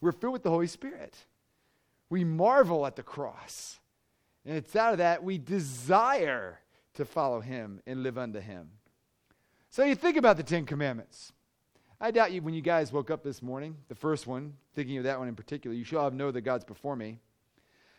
We're 0.00 0.12
filled 0.12 0.34
with 0.34 0.42
the 0.42 0.50
Holy 0.50 0.66
Spirit. 0.66 1.16
We 2.10 2.24
marvel 2.24 2.86
at 2.86 2.96
the 2.96 3.02
cross. 3.02 3.80
And 4.46 4.56
it's 4.56 4.76
out 4.76 4.92
of 4.92 4.98
that 4.98 5.24
we 5.24 5.38
desire 5.38 6.58
to 6.94 7.04
follow 7.04 7.40
him 7.40 7.80
and 7.86 8.02
live 8.02 8.18
unto 8.18 8.40
him. 8.40 8.70
So 9.70 9.84
you 9.84 9.94
think 9.94 10.16
about 10.16 10.36
the 10.36 10.42
Ten 10.42 10.66
Commandments. 10.66 11.32
I 12.00 12.10
doubt 12.10 12.32
you, 12.32 12.42
when 12.42 12.54
you 12.54 12.60
guys 12.60 12.92
woke 12.92 13.10
up 13.10 13.22
this 13.22 13.42
morning, 13.42 13.76
the 13.88 13.94
first 13.94 14.26
one, 14.26 14.54
thinking 14.74 14.98
of 14.98 15.04
that 15.04 15.18
one 15.18 15.28
in 15.28 15.36
particular, 15.36 15.74
you 15.74 15.84
shall 15.84 16.04
have 16.04 16.14
no 16.14 16.28
other 16.28 16.40
God's 16.40 16.64
before 16.64 16.96
me. 16.96 17.18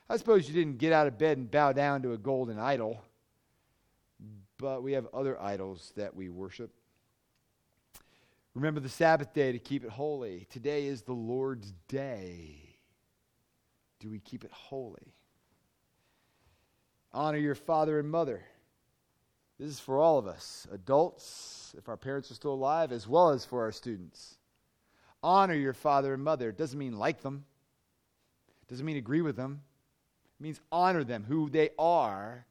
I 0.09 0.17
suppose 0.17 0.47
you 0.47 0.53
didn't 0.53 0.77
get 0.77 0.93
out 0.93 1.07
of 1.07 1.17
bed 1.17 1.37
and 1.37 1.49
bow 1.49 1.71
down 1.71 2.01
to 2.03 2.13
a 2.13 2.17
golden 2.17 2.59
idol, 2.59 3.01
but 4.57 4.83
we 4.83 4.93
have 4.93 5.07
other 5.13 5.41
idols 5.41 5.91
that 5.97 6.15
we 6.15 6.29
worship. 6.29 6.71
Remember 8.53 8.79
the 8.79 8.89
Sabbath 8.89 9.33
day 9.33 9.51
to 9.51 9.59
keep 9.59 9.83
it 9.83 9.89
holy. 9.89 10.47
Today 10.49 10.85
is 10.85 11.01
the 11.01 11.13
Lord's 11.13 11.73
day. 11.87 12.77
Do 13.99 14.09
we 14.09 14.19
keep 14.19 14.45
it 14.45 14.51
holy? 14.51 15.13
Honor 17.11 17.37
your 17.37 17.55
father 17.55 17.99
and 17.99 18.09
mother. 18.09 18.43
This 19.59 19.69
is 19.69 19.79
for 19.79 20.00
all 20.00 20.17
of 20.17 20.27
us, 20.27 20.67
adults, 20.71 21.74
if 21.77 21.88
our 21.88 21.95
parents 21.95 22.29
are 22.29 22.35
still 22.35 22.53
alive, 22.53 22.91
as 22.91 23.07
well 23.07 23.29
as 23.29 23.45
for 23.45 23.62
our 23.62 23.71
students. 23.71 24.35
Honor 25.24 25.53
your 25.53 25.74
father 25.74 26.13
and 26.13 26.24
mother. 26.24 26.50
It 26.50 26.57
doesn't 26.57 26.77
mean 26.77 26.97
like 26.97 27.21
them, 27.21 27.45
it 28.62 28.69
doesn't 28.69 28.85
mean 28.85 28.97
agree 28.97 29.21
with 29.21 29.35
them. 29.35 29.62
It 30.39 30.43
means 30.43 30.59
honor 30.71 31.03
them, 31.03 31.24
who 31.24 31.50
they 31.50 31.69
are. 31.79 32.45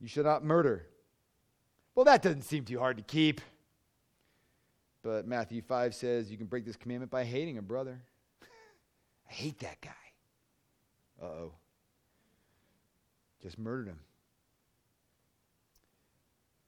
You 0.00 0.08
shall 0.08 0.24
not 0.24 0.44
murder. 0.44 0.86
Well, 1.94 2.04
that 2.04 2.22
doesn't 2.22 2.42
seem 2.42 2.64
too 2.64 2.78
hard 2.78 2.96
to 2.96 3.02
keep. 3.02 3.40
But 5.02 5.26
Matthew 5.26 5.62
5 5.62 5.94
says 5.94 6.30
you 6.30 6.36
can 6.36 6.46
break 6.46 6.64
this 6.64 6.74
commandment 6.74 7.12
by 7.12 7.24
hating 7.24 7.58
a 7.58 7.62
brother. 7.62 8.02
I 9.30 9.32
hate 9.32 9.60
that 9.60 9.80
guy. 9.80 9.90
Uh 11.22 11.26
oh. 11.26 11.52
Just 13.46 13.60
murdered 13.60 13.86
him. 13.86 14.00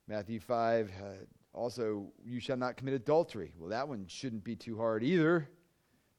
Matthew 0.06 0.38
5 0.38 0.92
uh, 1.02 1.06
also, 1.52 2.12
you 2.24 2.38
shall 2.38 2.56
not 2.56 2.76
commit 2.76 2.94
adultery. 2.94 3.52
Well, 3.58 3.70
that 3.70 3.88
one 3.88 4.06
shouldn't 4.06 4.44
be 4.44 4.54
too 4.54 4.76
hard 4.76 5.02
either. 5.02 5.48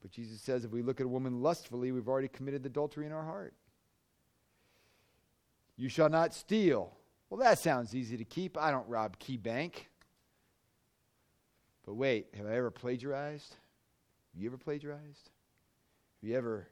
But 0.01 0.11
Jesus 0.11 0.41
says 0.41 0.65
if 0.65 0.71
we 0.71 0.81
look 0.81 0.99
at 0.99 1.05
a 1.05 1.09
woman 1.09 1.41
lustfully, 1.41 1.93
we've 1.93 2.09
already 2.09 2.27
committed 2.27 2.65
adultery 2.65 3.05
in 3.05 3.13
our 3.13 3.23
heart. 3.23 3.53
You 5.77 5.87
shall 5.87 6.09
not 6.09 6.33
steal. 6.33 6.91
Well, 7.29 7.39
that 7.39 7.59
sounds 7.59 7.95
easy 7.95 8.17
to 8.17 8.25
keep. 8.25 8.57
I 8.57 8.69
don't 8.69 8.87
rob 8.89 9.17
KeyBank. 9.17 9.75
But 11.85 11.93
wait, 11.93 12.27
have 12.35 12.47
I 12.47 12.57
ever 12.57 12.69
plagiarized? 12.69 13.55
Have 14.33 14.43
You 14.43 14.49
ever 14.49 14.57
plagiarized? 14.57 15.29
Have 16.21 16.29
you 16.29 16.35
ever 16.35 16.67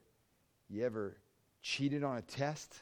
you 0.70 0.84
ever 0.84 1.16
cheated 1.62 2.04
on 2.04 2.18
a 2.18 2.22
test? 2.22 2.82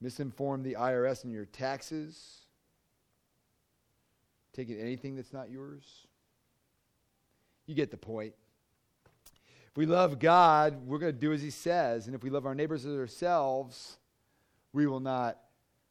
Misinformed 0.00 0.64
the 0.64 0.74
IRS 0.74 1.24
on 1.24 1.30
your 1.30 1.44
taxes? 1.44 2.42
Taking 4.52 4.78
anything 4.78 5.16
that's 5.16 5.32
not 5.32 5.50
yours? 5.50 6.06
You 7.66 7.74
get 7.74 7.90
the 7.90 7.96
point. 7.96 8.34
If 9.68 9.76
we 9.76 9.86
love 9.86 10.18
God, 10.18 10.86
we're 10.86 10.98
going 10.98 11.12
to 11.12 11.18
do 11.18 11.32
as 11.32 11.42
He 11.42 11.50
says. 11.50 12.06
And 12.06 12.14
if 12.14 12.24
we 12.24 12.30
love 12.30 12.46
our 12.46 12.54
neighbors 12.54 12.84
as 12.84 12.96
ourselves, 12.96 13.98
we 14.72 14.86
will 14.86 15.00
not 15.00 15.38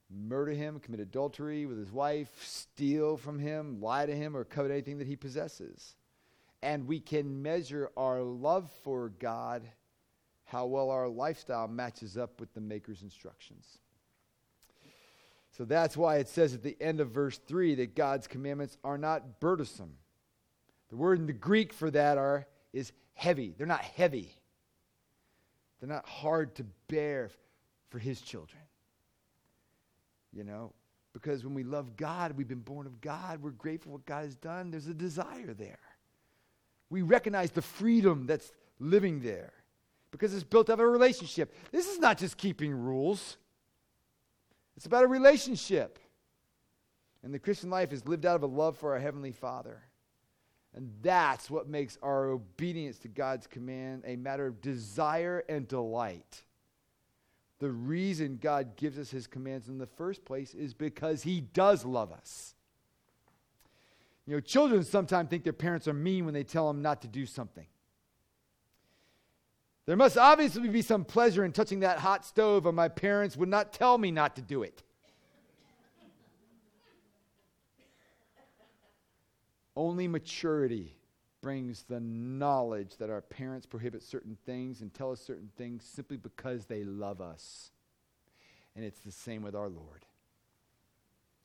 murder 0.10 0.52
him, 0.52 0.80
commit 0.80 1.00
adultery 1.00 1.66
with 1.66 1.78
his 1.78 1.92
wife, 1.92 2.32
steal 2.44 3.18
from 3.18 3.40
him, 3.40 3.80
lie 3.80 4.06
to 4.06 4.16
him, 4.16 4.36
or 4.36 4.44
covet 4.44 4.72
anything 4.72 4.98
that 4.98 5.08
he 5.08 5.16
possesses. 5.16 5.96
And 6.62 6.88
we 6.88 7.00
can 7.00 7.42
measure 7.42 7.90
our 7.96 8.22
love 8.22 8.70
for 8.84 9.10
God, 9.20 9.64
how 10.46 10.66
well 10.66 10.90
our 10.90 11.08
lifestyle 11.08 11.68
matches 11.68 12.18
up 12.18 12.40
with 12.40 12.54
the 12.54 12.62
Maker's 12.62 13.02
instructions. 13.02 13.78
So 15.60 15.66
that's 15.66 15.98
why 15.98 16.20
it 16.20 16.30
says 16.30 16.54
at 16.54 16.64
the 16.64 16.78
end 16.80 17.02
of 17.02 17.10
verse 17.10 17.38
3 17.38 17.76
that 17.76 17.94
God's 17.94 18.28
commandments 18.28 18.78
are 18.82 18.98
not 18.98 19.42
burdensome. 19.42 19.92
The 20.88 20.96
word 20.96 21.20
in 21.20 21.26
the 21.26 21.34
Greek 21.34 21.74
for 21.74 21.92
that 21.92 22.18
are, 22.18 22.48
is 22.72 22.94
heavy. 23.14 23.54
They're 23.58 23.68
not 23.68 23.82
heavy, 23.82 24.32
they're 25.80 25.90
not 25.90 26.08
hard 26.08 26.56
to 26.56 26.66
bear 26.88 27.30
for 27.90 28.00
his 28.00 28.22
children. 28.22 28.62
You 30.32 30.46
know, 30.46 30.72
because 31.12 31.44
when 31.44 31.56
we 31.56 31.64
love 31.64 31.98
God, 31.98 32.38
we've 32.38 32.48
been 32.48 32.60
born 32.60 32.88
of 32.88 33.02
God, 33.02 33.44
we're 33.44 33.50
grateful 33.50 33.92
what 33.92 34.06
God 34.06 34.24
has 34.24 34.38
done, 34.38 34.72
there's 34.72 34.88
a 34.88 34.94
desire 34.94 35.54
there. 35.54 35.80
We 36.90 37.02
recognize 37.02 37.52
the 37.52 37.62
freedom 37.62 38.28
that's 38.28 38.54
living 38.80 39.20
there 39.20 39.52
because 40.12 40.34
it's 40.34 40.46
built 40.46 40.70
up 40.70 40.80
a 40.80 40.88
relationship. 40.88 41.54
This 41.74 41.90
is 41.90 42.00
not 42.00 42.18
just 42.18 42.38
keeping 42.38 42.72
rules, 42.72 43.36
it's 44.80 44.86
about 44.86 45.04
a 45.04 45.08
relationship. 45.08 46.00
And 47.22 47.34
the 47.34 47.40
Christian 47.40 47.70
life 47.70 47.92
is 47.92 48.08
lived 48.08 48.26
out 48.26 48.38
of 48.38 48.44
a 48.44 48.48
love 48.48 48.78
for 48.78 48.94
our 48.94 49.00
Heavenly 49.00 49.34
Father. 49.34 49.82
And 50.74 50.90
that's 51.02 51.52
what 51.52 51.68
makes 51.68 51.98
our 52.02 52.28
obedience 52.30 52.98
to 53.00 53.10
God's 53.10 53.46
command 53.46 54.04
a 54.06 54.16
matter 54.16 54.48
of 54.48 54.62
desire 54.62 55.44
and 55.50 55.68
delight. 55.68 56.44
The 57.60 57.70
reason 57.70 58.40
God 58.42 58.78
gives 58.78 58.98
us 58.98 59.12
his 59.12 59.28
commands 59.28 59.68
in 59.68 59.80
the 59.80 59.86
first 59.86 60.24
place 60.24 60.54
is 60.54 60.74
because 60.74 61.24
he 61.24 61.42
does 61.42 61.84
love 61.84 62.14
us. 62.14 62.56
You 64.26 64.36
know, 64.36 64.40
children 64.40 64.86
sometimes 64.86 65.30
think 65.30 65.44
their 65.44 65.52
parents 65.52 65.90
are 65.90 65.94
mean 65.94 66.24
when 66.24 66.34
they 66.34 66.46
tell 66.46 66.70
them 66.70 66.82
not 66.82 67.02
to 67.02 67.10
do 67.10 67.26
something. 67.26 67.68
There 69.90 69.98
must 69.98 70.20
obviously 70.20 70.70
be 70.70 70.84
some 70.84 71.04
pleasure 71.04 71.44
in 71.44 71.52
touching 71.52 71.80
that 71.80 71.98
hot 71.98 72.24
stove, 72.24 72.68
or 72.68 72.72
my 72.72 72.90
parents 72.90 73.36
would 73.36 73.50
not 73.50 73.74
tell 73.74 73.98
me 73.98 74.12
not 74.12 74.36
to 74.36 74.42
do 74.44 74.62
it. 74.62 74.84
Only 79.76 80.08
maturity 80.08 80.96
brings 81.42 81.86
the 81.90 82.00
knowledge 82.00 82.98
that 82.98 83.10
our 83.10 83.22
parents 83.22 83.66
prohibit 83.66 84.04
certain 84.04 84.38
things 84.46 84.82
and 84.82 84.94
tell 84.94 85.12
us 85.12 85.22
certain 85.22 85.50
things 85.58 85.84
simply 85.84 86.18
because 86.18 86.68
they 86.68 86.84
love 86.84 87.20
us. 87.20 87.72
And 88.76 88.86
it's 88.86 89.00
the 89.00 89.12
same 89.12 89.42
with 89.42 89.56
our 89.56 89.70
Lord. 89.70 90.06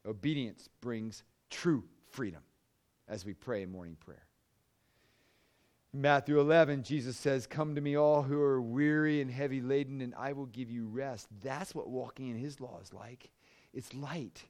Obedience 0.06 0.68
brings 0.82 1.22
true 1.48 1.84
freedom 2.10 2.42
as 3.08 3.24
we 3.24 3.32
pray 3.32 3.62
in 3.62 3.72
morning 3.72 3.96
prayer. 4.04 4.26
Matthew 5.96 6.40
11, 6.40 6.82
Jesus 6.82 7.16
says, 7.16 7.46
Come 7.46 7.76
to 7.76 7.80
me, 7.80 7.96
all 7.96 8.22
who 8.22 8.40
are 8.40 8.60
weary 8.60 9.20
and 9.20 9.30
heavy 9.30 9.60
laden, 9.60 10.00
and 10.00 10.12
I 10.16 10.32
will 10.32 10.46
give 10.46 10.68
you 10.68 10.86
rest. 10.86 11.28
That's 11.40 11.72
what 11.72 11.88
walking 11.88 12.28
in 12.28 12.36
His 12.36 12.60
law 12.60 12.80
is 12.82 12.92
like. 12.92 13.30
It's 13.72 13.94
light, 13.94 14.42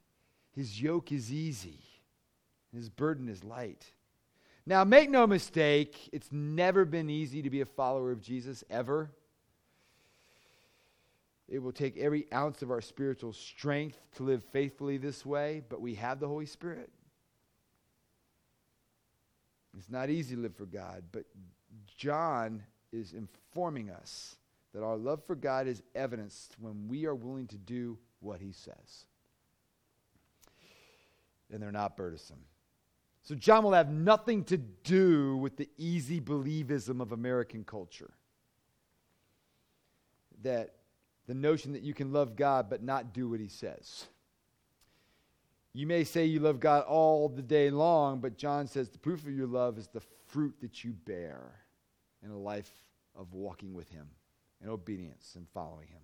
His 0.52 0.80
yoke 0.80 1.12
is 1.12 1.30
easy, 1.30 1.80
His 2.72 2.88
burden 2.88 3.28
is 3.28 3.44
light. 3.44 3.92
Now, 4.64 4.84
make 4.84 5.10
no 5.10 5.26
mistake, 5.26 6.08
it's 6.14 6.32
never 6.32 6.86
been 6.86 7.10
easy 7.10 7.42
to 7.42 7.50
be 7.50 7.60
a 7.60 7.66
follower 7.66 8.10
of 8.10 8.22
Jesus, 8.22 8.64
ever. 8.70 9.10
It 11.46 11.58
will 11.58 11.72
take 11.72 11.98
every 11.98 12.26
ounce 12.32 12.62
of 12.62 12.70
our 12.70 12.80
spiritual 12.80 13.34
strength 13.34 13.98
to 14.16 14.22
live 14.22 14.42
faithfully 14.44 14.96
this 14.96 15.26
way, 15.26 15.62
but 15.68 15.82
we 15.82 15.96
have 15.96 16.20
the 16.20 16.28
Holy 16.28 16.46
Spirit. 16.46 16.90
It's 19.76 19.90
not 19.90 20.10
easy 20.10 20.36
to 20.36 20.40
live 20.40 20.56
for 20.56 20.66
God, 20.66 21.04
but 21.12 21.24
John 21.96 22.62
is 22.92 23.12
informing 23.12 23.90
us 23.90 24.36
that 24.72 24.82
our 24.82 24.96
love 24.96 25.24
for 25.24 25.34
God 25.34 25.66
is 25.66 25.82
evidenced 25.94 26.56
when 26.58 26.88
we 26.88 27.06
are 27.06 27.14
willing 27.14 27.46
to 27.48 27.58
do 27.58 27.98
what 28.20 28.40
he 28.40 28.52
says. 28.52 29.06
And 31.52 31.62
they're 31.62 31.72
not 31.72 31.96
burdensome. 31.96 32.40
So 33.22 33.34
John 33.34 33.64
will 33.64 33.72
have 33.72 33.90
nothing 33.90 34.44
to 34.44 34.58
do 34.58 35.36
with 35.36 35.56
the 35.56 35.68
easy 35.78 36.20
believism 36.20 37.00
of 37.00 37.12
American 37.12 37.64
culture. 37.64 38.10
That 40.42 40.74
the 41.26 41.34
notion 41.34 41.72
that 41.72 41.82
you 41.82 41.94
can 41.94 42.12
love 42.12 42.36
God 42.36 42.68
but 42.68 42.82
not 42.82 43.14
do 43.14 43.28
what 43.28 43.40
he 43.40 43.48
says. 43.48 44.06
You 45.76 45.88
may 45.88 46.04
say 46.04 46.24
you 46.24 46.38
love 46.38 46.60
God 46.60 46.84
all 46.84 47.28
the 47.28 47.42
day 47.42 47.68
long, 47.68 48.20
but 48.20 48.38
John 48.38 48.68
says 48.68 48.88
the 48.88 48.98
proof 48.98 49.26
of 49.26 49.34
your 49.34 49.48
love 49.48 49.76
is 49.76 49.88
the 49.88 50.02
fruit 50.28 50.54
that 50.60 50.84
you 50.84 50.92
bear 50.92 51.52
in 52.24 52.30
a 52.30 52.38
life 52.38 52.70
of 53.16 53.34
walking 53.34 53.74
with 53.74 53.90
him 53.90 54.06
in 54.62 54.68
obedience 54.70 55.32
and 55.34 55.48
following 55.52 55.88
him. 55.88 56.00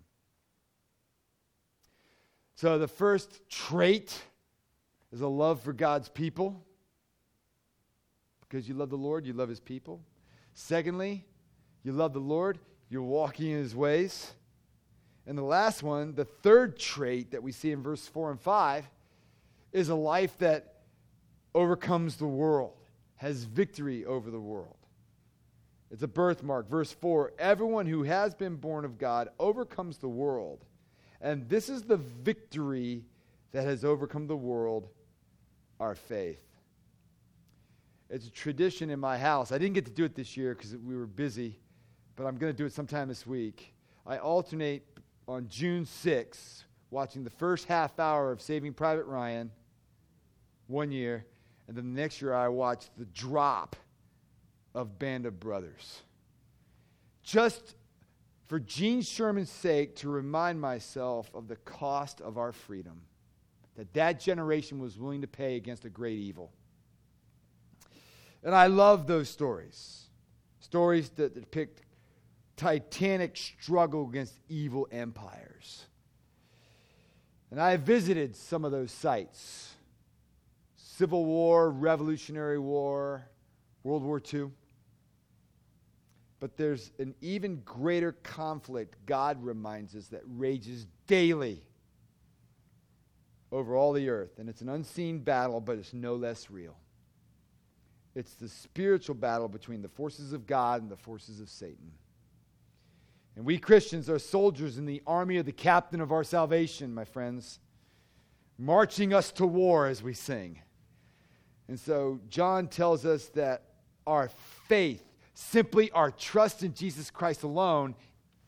So 2.56 2.78
the 2.78 2.88
first 2.88 3.48
trait 3.48 4.20
is 5.12 5.20
a 5.20 5.28
love 5.28 5.62
for 5.62 5.72
God's 5.72 6.08
people 6.08 6.62
because 8.40 8.68
you 8.68 8.74
love 8.74 8.90
the 8.90 8.96
Lord, 8.96 9.24
you 9.24 9.32
love 9.32 9.48
his 9.48 9.60
people. 9.60 10.00
Secondly, 10.52 11.24
you 11.84 11.92
love 11.92 12.12
the 12.12 12.18
Lord, 12.18 12.58
you're 12.88 13.02
walking 13.02 13.52
in 13.52 13.58
his 13.58 13.74
ways. 13.74 14.32
And 15.26 15.38
the 15.38 15.42
last 15.42 15.84
one, 15.84 16.14
the 16.14 16.24
third 16.24 16.76
trait 16.76 17.30
that 17.30 17.42
we 17.42 17.52
see 17.52 17.70
in 17.70 17.82
verse 17.82 18.08
4 18.08 18.32
and 18.32 18.40
5, 18.40 18.84
is 19.72 19.88
a 19.88 19.94
life 19.94 20.36
that 20.38 20.74
overcomes 21.54 22.16
the 22.16 22.26
world, 22.26 22.76
has 23.16 23.44
victory 23.44 24.04
over 24.04 24.30
the 24.30 24.40
world. 24.40 24.76
It's 25.90 26.02
a 26.02 26.08
birthmark. 26.08 26.68
Verse 26.68 26.92
4 26.92 27.32
Everyone 27.38 27.86
who 27.86 28.04
has 28.04 28.34
been 28.34 28.56
born 28.56 28.84
of 28.84 28.98
God 28.98 29.28
overcomes 29.38 29.98
the 29.98 30.08
world. 30.08 30.64
And 31.20 31.48
this 31.48 31.68
is 31.68 31.82
the 31.82 31.98
victory 31.98 33.04
that 33.52 33.64
has 33.64 33.84
overcome 33.84 34.26
the 34.26 34.36
world, 34.36 34.88
our 35.78 35.94
faith. 35.94 36.42
It's 38.08 38.26
a 38.26 38.30
tradition 38.30 38.90
in 38.90 38.98
my 38.98 39.18
house. 39.18 39.52
I 39.52 39.58
didn't 39.58 39.74
get 39.74 39.84
to 39.84 39.90
do 39.90 40.04
it 40.04 40.14
this 40.14 40.36
year 40.36 40.54
because 40.54 40.76
we 40.76 40.96
were 40.96 41.06
busy, 41.06 41.58
but 42.16 42.26
I'm 42.26 42.38
going 42.38 42.52
to 42.52 42.56
do 42.56 42.64
it 42.64 42.72
sometime 42.72 43.08
this 43.08 43.26
week. 43.26 43.74
I 44.06 44.18
alternate 44.18 44.84
on 45.28 45.46
June 45.48 45.84
6th 45.84 46.64
watching 46.90 47.22
the 47.22 47.30
first 47.30 47.66
half 47.66 48.00
hour 48.00 48.32
of 48.32 48.40
Saving 48.40 48.72
Private 48.72 49.04
Ryan 49.04 49.50
one 50.70 50.92
year, 50.92 51.26
and 51.66 51.76
then 51.76 51.94
the 51.94 52.00
next 52.00 52.22
year 52.22 52.32
I 52.32 52.48
watched 52.48 52.90
the 52.96 53.04
drop 53.06 53.76
of 54.74 54.98
Band 54.98 55.26
of 55.26 55.40
Brothers. 55.40 56.02
Just 57.22 57.74
for 58.46 58.58
Gene 58.58 59.02
Sherman's 59.02 59.50
sake, 59.50 59.96
to 59.96 60.08
remind 60.08 60.60
myself 60.60 61.30
of 61.34 61.48
the 61.48 61.56
cost 61.56 62.20
of 62.20 62.38
our 62.38 62.52
freedom 62.52 63.02
that 63.76 63.92
that 63.94 64.20
generation 64.20 64.78
was 64.80 64.98
willing 64.98 65.20
to 65.20 65.28
pay 65.28 65.56
against 65.56 65.84
a 65.84 65.90
great 65.90 66.18
evil. 66.18 66.50
And 68.42 68.54
I 68.54 68.66
love 68.66 69.06
those 69.06 69.28
stories. 69.28 70.08
Stories 70.60 71.10
that 71.10 71.34
depict 71.34 71.82
titanic 72.56 73.36
struggle 73.36 74.08
against 74.08 74.38
evil 74.48 74.88
empires. 74.90 75.86
And 77.50 77.60
I 77.60 77.76
visited 77.76 78.36
some 78.36 78.64
of 78.64 78.72
those 78.72 78.92
sites 78.92 79.74
Civil 81.00 81.24
War, 81.24 81.70
Revolutionary 81.70 82.58
War, 82.58 83.24
World 83.84 84.02
War 84.02 84.20
II. 84.34 84.50
But 86.40 86.58
there's 86.58 86.92
an 86.98 87.14
even 87.22 87.62
greater 87.64 88.12
conflict, 88.12 88.96
God 89.06 89.42
reminds 89.42 89.96
us, 89.96 90.08
that 90.08 90.20
rages 90.26 90.86
daily 91.06 91.62
over 93.50 93.76
all 93.76 93.94
the 93.94 94.10
earth. 94.10 94.38
And 94.38 94.46
it's 94.46 94.60
an 94.60 94.68
unseen 94.68 95.20
battle, 95.20 95.58
but 95.58 95.78
it's 95.78 95.94
no 95.94 96.16
less 96.16 96.50
real. 96.50 96.76
It's 98.14 98.34
the 98.34 98.50
spiritual 98.50 99.14
battle 99.14 99.48
between 99.48 99.80
the 99.80 99.88
forces 99.88 100.34
of 100.34 100.46
God 100.46 100.82
and 100.82 100.90
the 100.90 100.98
forces 100.98 101.40
of 101.40 101.48
Satan. 101.48 101.92
And 103.36 103.46
we 103.46 103.56
Christians 103.56 104.10
are 104.10 104.18
soldiers 104.18 104.76
in 104.76 104.84
the 104.84 105.00
army 105.06 105.38
of 105.38 105.46
the 105.46 105.52
captain 105.52 106.02
of 106.02 106.12
our 106.12 106.24
salvation, 106.24 106.92
my 106.92 107.06
friends, 107.06 107.58
marching 108.58 109.14
us 109.14 109.32
to 109.32 109.46
war 109.46 109.86
as 109.86 110.02
we 110.02 110.12
sing. 110.12 110.60
And 111.70 111.78
so 111.78 112.18
John 112.28 112.66
tells 112.66 113.06
us 113.06 113.26
that 113.36 113.62
our 114.04 114.28
faith, 114.66 115.04
simply 115.34 115.88
our 115.92 116.10
trust 116.10 116.64
in 116.64 116.74
Jesus 116.74 117.12
Christ 117.12 117.44
alone, 117.44 117.94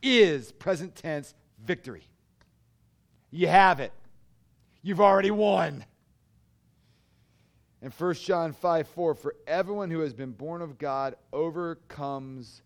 is 0.02 0.50
present 0.50 0.96
tense 0.96 1.32
victory. 1.64 2.02
You 3.30 3.46
have 3.46 3.78
it. 3.78 3.92
You've 4.82 5.00
already 5.00 5.30
won. 5.30 5.84
And 7.80 7.92
1 7.92 8.14
John 8.14 8.52
5 8.54 8.88
4, 8.88 9.14
for 9.14 9.36
everyone 9.46 9.88
who 9.88 10.00
has 10.00 10.12
been 10.12 10.32
born 10.32 10.60
of 10.60 10.76
God 10.76 11.14
overcomes 11.32 12.60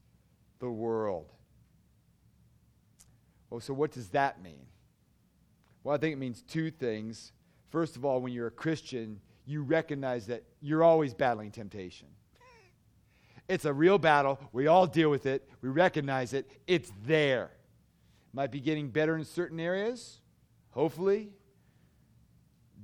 the 0.59 0.71
world. 0.71 1.31
Well, 3.51 3.61
so 3.61 3.75
what 3.75 3.93
does 3.93 4.09
that 4.09 4.43
mean? 4.43 4.65
Well, 5.85 5.95
I 5.95 5.99
think 5.99 6.15
it 6.15 6.19
means 6.19 6.41
two 6.41 6.71
things. 6.71 7.33
First 7.69 7.97
of 7.97 8.07
all, 8.07 8.23
when 8.23 8.33
you're 8.33 8.47
a 8.47 8.51
Christian, 8.51 9.21
you 9.47 9.63
recognize 9.63 10.27
that 10.27 10.43
you're 10.61 10.83
always 10.83 11.15
battling 11.15 11.53
temptation. 11.53 12.09
It's 13.49 13.65
a 13.65 13.73
real 13.73 13.99
battle. 13.99 14.41
We 14.53 14.67
all 14.67 14.87
deal 14.87 15.09
with 15.09 15.25
it. 15.27 15.49
We 15.63 15.69
recognize 15.69 16.33
it. 16.33 16.51
It's 16.67 16.91
there. 17.07 17.51
Might 18.33 18.51
be 18.51 18.61
getting 18.61 18.89
better 18.89 19.17
in 19.17 19.25
certain 19.25 19.61
areas, 19.61 20.21
hopefully, 20.71 21.31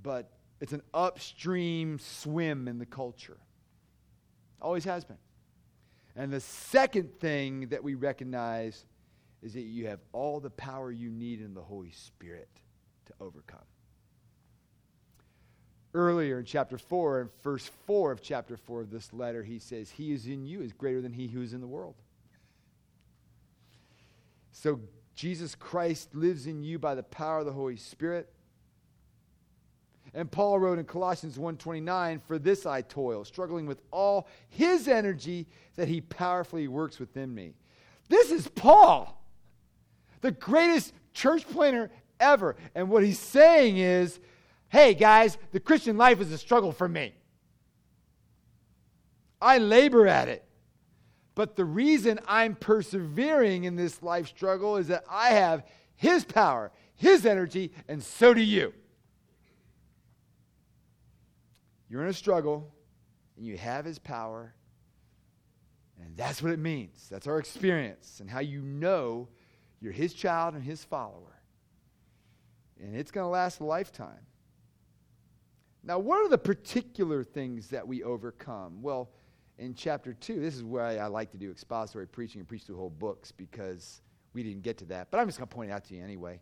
but 0.02 0.30
it's 0.60 0.72
an 0.72 0.82
upstream 0.94 1.98
swim 1.98 2.68
in 2.68 2.78
the 2.78 2.86
culture. 2.86 3.38
Always 4.60 4.84
has 4.84 5.04
been. 5.04 5.18
And 6.14 6.32
the 6.32 6.40
second 6.40 7.18
thing 7.18 7.68
that 7.68 7.82
we 7.82 7.94
recognize 7.94 8.86
is 9.42 9.54
that 9.54 9.62
you 9.62 9.88
have 9.88 9.98
all 10.12 10.38
the 10.38 10.50
power 10.50 10.92
you 10.92 11.10
need 11.10 11.40
in 11.40 11.54
the 11.54 11.62
Holy 11.62 11.90
Spirit 11.90 12.48
to 13.06 13.12
overcome. 13.20 13.58
Earlier 15.94 16.38
in 16.38 16.44
chapter 16.46 16.78
4, 16.78 17.20
in 17.20 17.28
verse 17.42 17.70
4 17.86 18.12
of 18.12 18.22
chapter 18.22 18.56
4 18.56 18.80
of 18.82 18.90
this 18.90 19.12
letter, 19.12 19.42
he 19.42 19.58
says, 19.58 19.90
He 19.90 20.12
is 20.12 20.26
in 20.26 20.46
you 20.46 20.62
is 20.62 20.72
greater 20.72 21.02
than 21.02 21.12
he 21.12 21.28
who 21.28 21.42
is 21.42 21.52
in 21.52 21.60
the 21.60 21.66
world. 21.66 21.94
So 24.52 24.80
Jesus 25.14 25.54
Christ 25.54 26.14
lives 26.14 26.46
in 26.46 26.62
you 26.62 26.78
by 26.78 26.94
the 26.94 27.02
power 27.02 27.40
of 27.40 27.46
the 27.46 27.52
Holy 27.52 27.76
Spirit. 27.76 28.32
And 30.14 30.30
Paul 30.30 30.58
wrote 30.58 30.78
in 30.78 30.84
Colossians 30.84 31.38
1:29, 31.38 32.20
"For 32.20 32.38
this 32.38 32.66
I 32.66 32.82
toil, 32.82 33.24
struggling 33.24 33.66
with 33.66 33.80
all 33.90 34.26
his 34.48 34.88
energy 34.88 35.46
that 35.76 35.88
he 35.88 36.00
powerfully 36.00 36.68
works 36.68 36.98
within 36.98 37.34
me." 37.34 37.54
This 38.08 38.30
is 38.30 38.48
Paul, 38.48 39.22
the 40.20 40.32
greatest 40.32 40.92
church 41.12 41.48
planner 41.48 41.90
ever. 42.20 42.56
And 42.74 42.90
what 42.90 43.04
he's 43.04 43.18
saying 43.18 43.78
is, 43.78 44.20
"Hey 44.72 44.94
guys, 44.94 45.36
the 45.50 45.60
Christian 45.60 45.98
life 45.98 46.18
is 46.20 46.32
a 46.32 46.38
struggle 46.38 46.72
for 46.72 46.88
me. 46.88 47.14
I 49.40 49.58
labor 49.58 50.06
at 50.06 50.28
it. 50.28 50.42
But 51.34 51.56
the 51.56 51.64
reason 51.64 52.18
I'm 52.26 52.54
persevering 52.54 53.64
in 53.64 53.76
this 53.76 54.02
life 54.02 54.28
struggle 54.28 54.78
is 54.78 54.88
that 54.88 55.04
I 55.08 55.28
have 55.28 55.68
his 55.94 56.24
power, 56.24 56.72
his 56.94 57.26
energy, 57.26 57.72
and 57.86 58.02
so 58.02 58.32
do 58.32 58.40
you." 58.40 58.72
You're 61.88 62.04
in 62.04 62.08
a 62.08 62.14
struggle, 62.14 62.74
and 63.36 63.44
you 63.44 63.58
have 63.58 63.84
His 63.84 63.98
power. 63.98 64.54
And 66.00 66.16
that's 66.16 66.42
what 66.42 66.50
it 66.50 66.58
means. 66.58 67.06
That's 67.10 67.26
our 67.26 67.38
experience 67.38 68.20
and 68.20 68.30
how 68.30 68.40
you 68.40 68.62
know 68.62 69.28
you're 69.78 69.92
His 69.92 70.14
child 70.14 70.54
and 70.54 70.64
His 70.64 70.82
follower. 70.82 71.42
And 72.80 72.96
it's 72.96 73.10
going 73.10 73.26
to 73.26 73.28
last 73.28 73.60
a 73.60 73.64
lifetime. 73.64 74.24
Now, 75.84 75.98
what 75.98 76.18
are 76.24 76.28
the 76.28 76.38
particular 76.38 77.24
things 77.24 77.68
that 77.68 77.86
we 77.86 78.02
overcome? 78.02 78.82
Well, 78.82 79.10
in 79.58 79.74
chapter 79.74 80.12
2, 80.12 80.40
this 80.40 80.56
is 80.56 80.62
I, 80.62 80.96
I 80.96 81.06
like 81.06 81.30
to 81.32 81.38
do 81.38 81.50
expository 81.50 82.06
preaching 82.06 82.40
and 82.40 82.48
preach 82.48 82.62
through 82.62 82.76
whole 82.76 82.90
books 82.90 83.32
because 83.32 84.00
we 84.32 84.42
didn't 84.42 84.62
get 84.62 84.78
to 84.78 84.84
that. 84.86 85.10
But 85.10 85.18
I'm 85.18 85.26
just 85.26 85.38
going 85.38 85.48
to 85.48 85.54
point 85.54 85.70
it 85.70 85.74
out 85.74 85.84
to 85.86 85.94
you 85.94 86.02
anyway. 86.02 86.40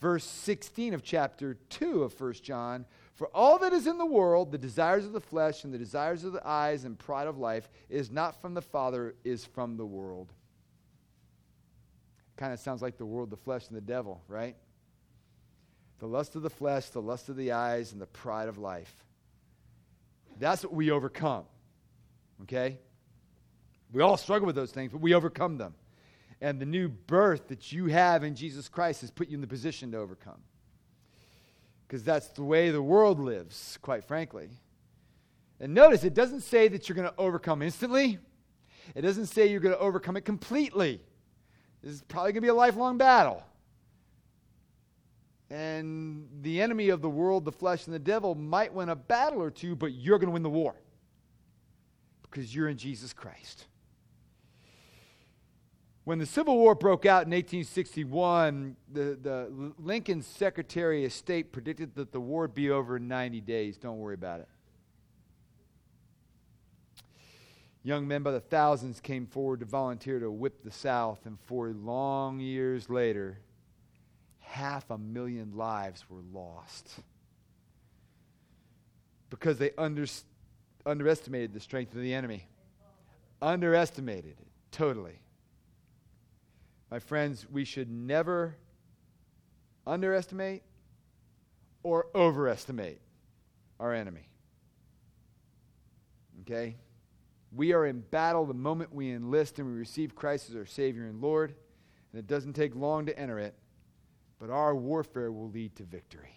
Verse 0.00 0.24
16 0.24 0.94
of 0.94 1.02
chapter 1.02 1.58
2 1.70 2.02
of 2.02 2.18
1 2.18 2.34
John 2.34 2.86
for 3.18 3.26
all 3.34 3.58
that 3.58 3.72
is 3.72 3.88
in 3.88 3.98
the 3.98 4.06
world, 4.06 4.52
the 4.52 4.58
desires 4.58 5.04
of 5.04 5.12
the 5.12 5.20
flesh 5.20 5.64
and 5.64 5.74
the 5.74 5.78
desires 5.78 6.22
of 6.22 6.32
the 6.32 6.46
eyes 6.46 6.84
and 6.84 6.96
pride 6.96 7.26
of 7.26 7.36
life, 7.36 7.68
is 7.88 8.12
not 8.12 8.40
from 8.40 8.54
the 8.54 8.62
Father, 8.62 9.16
is 9.24 9.44
from 9.44 9.76
the 9.76 9.84
world. 9.84 10.32
Kind 12.36 12.52
of 12.52 12.60
sounds 12.60 12.80
like 12.80 12.96
the 12.96 13.04
world, 13.04 13.30
the 13.30 13.36
flesh, 13.36 13.66
and 13.66 13.76
the 13.76 13.80
devil, 13.80 14.22
right? 14.28 14.54
The 15.98 16.06
lust 16.06 16.36
of 16.36 16.42
the 16.42 16.50
flesh, 16.50 16.88
the 16.90 17.02
lust 17.02 17.28
of 17.28 17.36
the 17.36 17.52
eyes, 17.52 17.92
and 17.92 18.00
the 18.00 18.06
pride 18.06 18.48
of 18.48 18.58
life. 18.58 18.94
That's 20.38 20.62
what 20.62 20.72
we 20.72 20.90
overcome. 20.90 21.44
Okay? 22.42 22.78
We 23.92 24.02
all 24.02 24.16
struggle 24.16 24.46
with 24.46 24.54
those 24.54 24.70
things, 24.70 24.92
but 24.92 25.00
we 25.00 25.14
overcome 25.14 25.58
them. 25.58 25.74
And 26.40 26.60
the 26.60 26.66
new 26.66 26.88
birth 26.88 27.48
that 27.48 27.72
you 27.72 27.86
have 27.86 28.22
in 28.22 28.36
Jesus 28.36 28.68
Christ 28.68 29.00
has 29.00 29.10
put 29.10 29.28
you 29.28 29.34
in 29.34 29.40
the 29.40 29.48
position 29.48 29.90
to 29.92 29.98
overcome 29.98 30.40
because 31.88 32.04
that's 32.04 32.28
the 32.28 32.44
way 32.44 32.70
the 32.70 32.82
world 32.82 33.18
lives, 33.18 33.78
quite 33.80 34.04
frankly. 34.04 34.50
And 35.58 35.72
notice, 35.72 36.04
it 36.04 36.12
doesn't 36.12 36.42
say 36.42 36.68
that 36.68 36.86
you're 36.88 36.96
going 36.96 37.08
to 37.08 37.14
overcome 37.16 37.62
instantly, 37.62 38.18
it 38.94 39.02
doesn't 39.02 39.26
say 39.26 39.46
you're 39.46 39.60
going 39.60 39.74
to 39.74 39.80
overcome 39.80 40.16
it 40.16 40.24
completely. 40.24 41.00
This 41.82 41.94
is 41.94 42.02
probably 42.02 42.32
going 42.32 42.42
to 42.42 42.46
be 42.46 42.48
a 42.48 42.54
lifelong 42.54 42.98
battle. 42.98 43.42
And 45.50 46.28
the 46.42 46.60
enemy 46.60 46.90
of 46.90 47.00
the 47.00 47.08
world, 47.08 47.44
the 47.44 47.52
flesh, 47.52 47.86
and 47.86 47.94
the 47.94 47.98
devil 47.98 48.34
might 48.34 48.72
win 48.72 48.90
a 48.90 48.96
battle 48.96 49.42
or 49.42 49.50
two, 49.50 49.74
but 49.74 49.92
you're 49.92 50.18
going 50.18 50.28
to 50.28 50.32
win 50.32 50.42
the 50.42 50.50
war 50.50 50.74
because 52.22 52.54
you're 52.54 52.68
in 52.68 52.76
Jesus 52.76 53.12
Christ. 53.12 53.66
When 56.04 56.18
the 56.18 56.26
Civil 56.26 56.56
War 56.56 56.74
broke 56.74 57.04
out 57.04 57.26
in 57.26 57.32
1861, 57.32 58.76
the, 58.90 59.18
the 59.20 59.72
Lincoln 59.78 60.22
Secretary 60.22 61.04
of 61.04 61.12
State 61.12 61.52
predicted 61.52 61.94
that 61.96 62.12
the 62.12 62.20
war 62.20 62.42
would 62.42 62.54
be 62.54 62.70
over 62.70 62.96
in 62.96 63.08
90 63.08 63.42
days. 63.42 63.76
Don't 63.76 63.98
worry 63.98 64.14
about 64.14 64.40
it. 64.40 64.48
Young 67.82 68.08
men 68.08 68.22
by 68.22 68.32
the 68.32 68.40
thousands 68.40 69.00
came 69.00 69.26
forward 69.26 69.60
to 69.60 69.66
volunteer 69.66 70.18
to 70.18 70.30
whip 70.30 70.62
the 70.62 70.70
South, 70.70 71.26
and 71.26 71.38
four 71.40 71.68
long 71.70 72.40
years 72.40 72.88
later, 72.88 73.40
half 74.48 74.90
a 74.90 74.98
million 74.98 75.56
lives 75.56 76.04
were 76.08 76.22
lost 76.32 76.88
because 79.30 79.58
they 79.58 79.70
under, 79.76 80.06
underestimated 80.86 81.52
the 81.52 81.60
strength 81.60 81.94
of 81.94 82.00
the 82.00 82.14
enemy. 82.14 82.46
Underestimated 83.42 84.36
it 84.40 84.46
totally. 84.72 85.20
My 86.90 86.98
friends, 86.98 87.46
we 87.50 87.64
should 87.64 87.90
never 87.90 88.56
underestimate 89.86 90.62
or 91.82 92.06
overestimate 92.14 93.00
our 93.78 93.92
enemy. 93.92 94.28
Okay? 96.40 96.76
We 97.52 97.72
are 97.74 97.86
in 97.86 98.00
battle 98.00 98.46
the 98.46 98.54
moment 98.54 98.94
we 98.94 99.12
enlist 99.12 99.58
and 99.58 99.68
we 99.68 99.74
receive 99.74 100.14
Christ 100.14 100.50
as 100.50 100.56
our 100.56 100.66
Savior 100.66 101.04
and 101.04 101.20
Lord, 101.20 101.54
and 102.12 102.18
it 102.18 102.26
doesn't 102.26 102.54
take 102.54 102.74
long 102.74 103.06
to 103.06 103.18
enter 103.18 103.38
it, 103.38 103.54
but 104.38 104.50
our 104.50 104.74
warfare 104.74 105.32
will 105.32 105.50
lead 105.50 105.74
to 105.76 105.82
victory. 105.84 106.34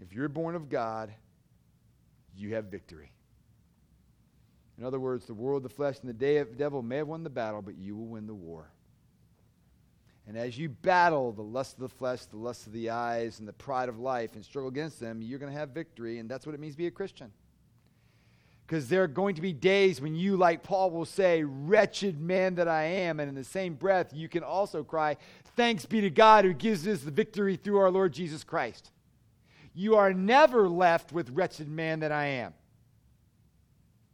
If 0.00 0.12
you're 0.12 0.28
born 0.28 0.54
of 0.54 0.68
God, 0.68 1.12
you 2.36 2.54
have 2.54 2.66
victory. 2.66 3.12
In 4.78 4.84
other 4.84 4.98
words, 4.98 5.26
the 5.26 5.34
world, 5.34 5.62
the 5.62 5.68
flesh, 5.68 5.98
and 6.00 6.08
the 6.08 6.46
devil 6.56 6.82
may 6.82 6.96
have 6.96 7.08
won 7.08 7.22
the 7.22 7.30
battle, 7.30 7.62
but 7.62 7.76
you 7.76 7.96
will 7.96 8.06
win 8.06 8.26
the 8.26 8.34
war. 8.34 8.70
And 10.26 10.36
as 10.36 10.58
you 10.58 10.70
battle 10.70 11.32
the 11.32 11.42
lust 11.42 11.74
of 11.74 11.80
the 11.80 11.88
flesh, 11.88 12.24
the 12.24 12.38
lust 12.38 12.66
of 12.66 12.72
the 12.72 12.90
eyes, 12.90 13.38
and 13.38 13.46
the 13.46 13.52
pride 13.52 13.88
of 13.88 13.98
life 13.98 14.34
and 14.34 14.44
struggle 14.44 14.70
against 14.70 14.98
them, 14.98 15.20
you're 15.22 15.38
going 15.38 15.52
to 15.52 15.58
have 15.58 15.70
victory. 15.70 16.18
And 16.18 16.28
that's 16.28 16.46
what 16.46 16.54
it 16.54 16.60
means 16.60 16.74
to 16.74 16.78
be 16.78 16.86
a 16.86 16.90
Christian. 16.90 17.30
Because 18.66 18.88
there 18.88 19.02
are 19.02 19.08
going 19.08 19.34
to 19.34 19.42
be 19.42 19.52
days 19.52 20.00
when 20.00 20.14
you, 20.14 20.36
like 20.36 20.62
Paul 20.62 20.90
will 20.90 21.04
say, 21.04 21.44
wretched 21.44 22.18
man 22.18 22.54
that 22.54 22.66
I 22.66 22.84
am. 22.84 23.20
And 23.20 23.28
in 23.28 23.34
the 23.34 23.44
same 23.44 23.74
breath, 23.74 24.12
you 24.14 24.28
can 24.28 24.42
also 24.42 24.82
cry, 24.82 25.16
Thanks 25.56 25.86
be 25.86 26.00
to 26.00 26.10
God 26.10 26.44
who 26.44 26.52
gives 26.52 26.86
us 26.86 27.02
the 27.02 27.10
victory 27.10 27.56
through 27.56 27.78
our 27.78 27.90
Lord 27.90 28.12
Jesus 28.12 28.42
Christ. 28.42 28.90
You 29.74 29.96
are 29.96 30.12
never 30.12 30.68
left 30.68 31.12
with 31.12 31.30
wretched 31.30 31.68
man 31.68 32.00
that 32.00 32.12
I 32.12 32.26
am. 32.26 32.54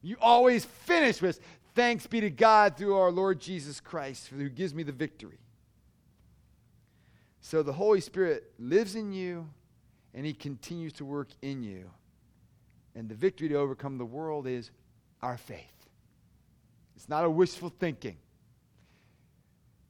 You 0.02 0.16
always 0.20 0.64
finish 0.64 1.20
with 1.20 1.40
thanks 1.74 2.06
be 2.06 2.20
to 2.20 2.30
God 2.30 2.76
through 2.76 2.96
our 2.96 3.10
Lord 3.10 3.40
Jesus 3.40 3.80
Christ, 3.80 4.28
who 4.28 4.48
gives 4.48 4.74
me 4.74 4.82
the 4.82 4.92
victory. 4.92 5.38
So 7.40 7.62
the 7.62 7.72
Holy 7.72 8.00
Spirit 8.00 8.52
lives 8.58 8.96
in 8.96 9.12
you 9.12 9.48
and 10.14 10.26
He 10.26 10.32
continues 10.32 10.92
to 10.94 11.04
work 11.04 11.28
in 11.42 11.62
you. 11.62 11.90
And 12.94 13.08
the 13.08 13.14
victory 13.14 13.48
to 13.48 13.54
overcome 13.54 13.98
the 13.98 14.04
world 14.04 14.46
is 14.46 14.70
our 15.22 15.36
faith. 15.36 15.88
It's 16.96 17.08
not 17.08 17.24
a 17.24 17.30
wishful 17.30 17.70
thinking, 17.70 18.16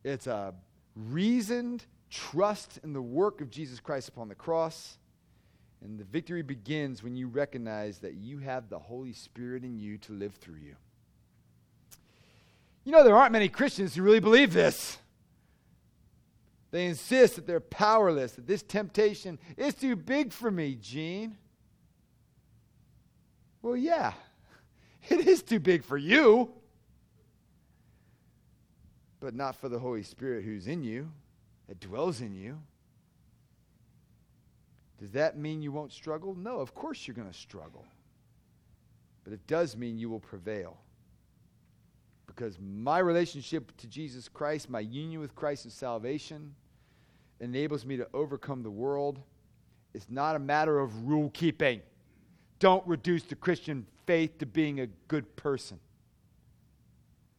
it's 0.05 0.27
a 0.27 0.55
reasoned 0.95 1.85
trust 2.11 2.79
in 2.83 2.93
the 2.93 3.03
work 3.03 3.41
of 3.41 3.51
Jesus 3.51 3.81
Christ 3.81 4.09
upon 4.09 4.29
the 4.29 4.35
cross. 4.35 4.97
And 5.83 5.99
the 5.99 6.05
victory 6.05 6.43
begins 6.43 7.03
when 7.03 7.17
you 7.17 7.27
recognize 7.27 7.99
that 8.01 8.15
you 8.15 8.39
have 8.39 8.69
the 8.69 8.79
Holy 8.79 9.15
Spirit 9.15 9.65
in 9.65 9.79
you 9.79 9.97
to 9.99 10.13
live 10.13 10.35
through 10.35 10.59
you. 10.63 10.77
You 12.85 12.93
know, 12.93 13.03
there 13.03 13.17
aren't 13.17 13.33
many 13.33 13.49
Christians 13.49 13.95
who 13.95 14.03
really 14.03 14.21
believe 14.21 14.53
this. 14.53 14.99
They 16.71 16.87
insist 16.87 17.37
that 17.37 17.47
they're 17.47 17.61
powerless, 17.61 18.33
that 18.33 18.47
this 18.47 18.63
temptation 18.63 19.39
is 19.57 19.75
too 19.75 19.97
big 19.97 20.33
for 20.33 20.51
me, 20.51 20.77
Gene. 20.81 21.37
Well, 23.63 23.77
yeah, 23.77 24.13
it 25.09 25.27
is 25.27 25.43
too 25.43 25.61
big 25.61 25.85
for 25.85 25.97
you, 25.99 26.51
but 29.21 29.35
not 29.35 29.57
for 29.57 29.69
the 29.69 29.79
Holy 29.79 30.03
Spirit 30.03 30.45
who's 30.45 30.67
in 30.67 30.83
you, 30.83 31.11
that 31.69 31.81
dwells 31.81 32.21
in 32.21 32.35
you. 32.35 32.59
Does 34.99 35.13
that 35.13 35.39
mean 35.39 35.63
you 35.63 35.73
won't 35.73 35.93
struggle? 35.93 36.35
No, 36.35 36.61
of 36.61 36.75
course 36.75 37.07
you're 37.07 37.15
going 37.15 37.29
to 37.29 37.35
struggle. 37.35 37.87
But 39.25 39.33
it 39.33 39.47
does 39.47 39.77
mean 39.77 39.99
you 39.99 40.11
will 40.11 40.21
prevail. 40.21 40.77
Because 42.27 42.59
my 42.61 42.99
relationship 42.99 43.77
to 43.79 43.87
Jesus 43.87 44.29
Christ, 44.29 44.69
my 44.69 44.81
union 44.81 45.21
with 45.21 45.35
Christ 45.35 45.65
and 45.65 45.73
salvation, 45.73 46.55
enables 47.41 47.87
me 47.87 47.97
to 47.97 48.07
overcome 48.13 48.63
the 48.63 48.71
world. 48.71 49.21
It's 49.95 50.11
not 50.11 50.37
a 50.37 50.39
matter 50.39 50.79
of 50.79 51.09
rule 51.09 51.31
keeping. 51.31 51.81
Don't 52.61 52.87
reduce 52.87 53.25
the 53.25 53.35
Christian 53.35 53.87
faith 54.07 54.39
to 54.39 54.47
being 54.47 54.81
a 54.81 54.87
good 55.09 55.35
person. 55.35 55.81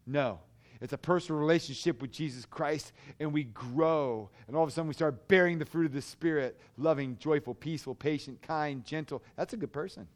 No. 0.05 0.39
It's 0.81 0.93
a 0.93 0.97
personal 0.97 1.39
relationship 1.39 2.01
with 2.01 2.11
Jesus 2.11 2.43
Christ, 2.43 2.91
and 3.19 3.31
we 3.31 3.43
grow. 3.43 4.31
And 4.47 4.55
all 4.55 4.63
of 4.63 4.69
a 4.69 4.71
sudden, 4.71 4.87
we 4.87 4.95
start 4.95 5.27
bearing 5.27 5.59
the 5.59 5.65
fruit 5.65 5.85
of 5.85 5.93
the 5.93 6.01
Spirit 6.01 6.59
loving, 6.75 7.17
joyful, 7.19 7.53
peaceful, 7.53 7.93
patient, 7.93 8.41
kind, 8.41 8.83
gentle. 8.83 9.21
That's 9.35 9.53
a 9.53 9.57
good 9.57 9.71
person. 9.71 10.07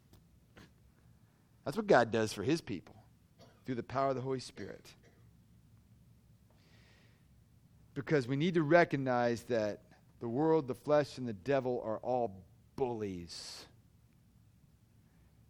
That's 1.63 1.77
what 1.77 1.85
God 1.85 2.11
does 2.11 2.33
for 2.33 2.41
his 2.41 2.61
people 2.61 2.95
through 3.65 3.75
the 3.75 3.83
power 3.83 4.09
of 4.09 4.15
the 4.15 4.21
Holy 4.21 4.39
Spirit. 4.39 4.85
Because 7.93 8.27
we 8.27 8.35
need 8.35 8.55
to 8.55 8.63
recognize 8.63 9.43
that 9.43 9.81
the 10.19 10.27
world, 10.27 10.67
the 10.67 10.75
flesh, 10.75 11.19
and 11.19 11.27
the 11.27 11.33
devil 11.33 11.81
are 11.85 11.97
all 11.99 12.43
bullies. 12.75 13.65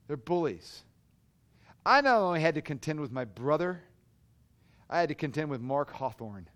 They're 0.08 0.18
bullies. 0.18 0.84
I 1.86 2.02
not 2.02 2.20
only 2.20 2.42
had 2.42 2.56
to 2.56 2.62
contend 2.62 3.00
with 3.00 3.12
my 3.12 3.26
brother, 3.26 3.82
I 4.90 5.00
had 5.00 5.10
to 5.10 5.16
contend 5.16 5.50
with 5.50 5.62
Mark 5.62 5.92
Hawthorne. 5.92 6.48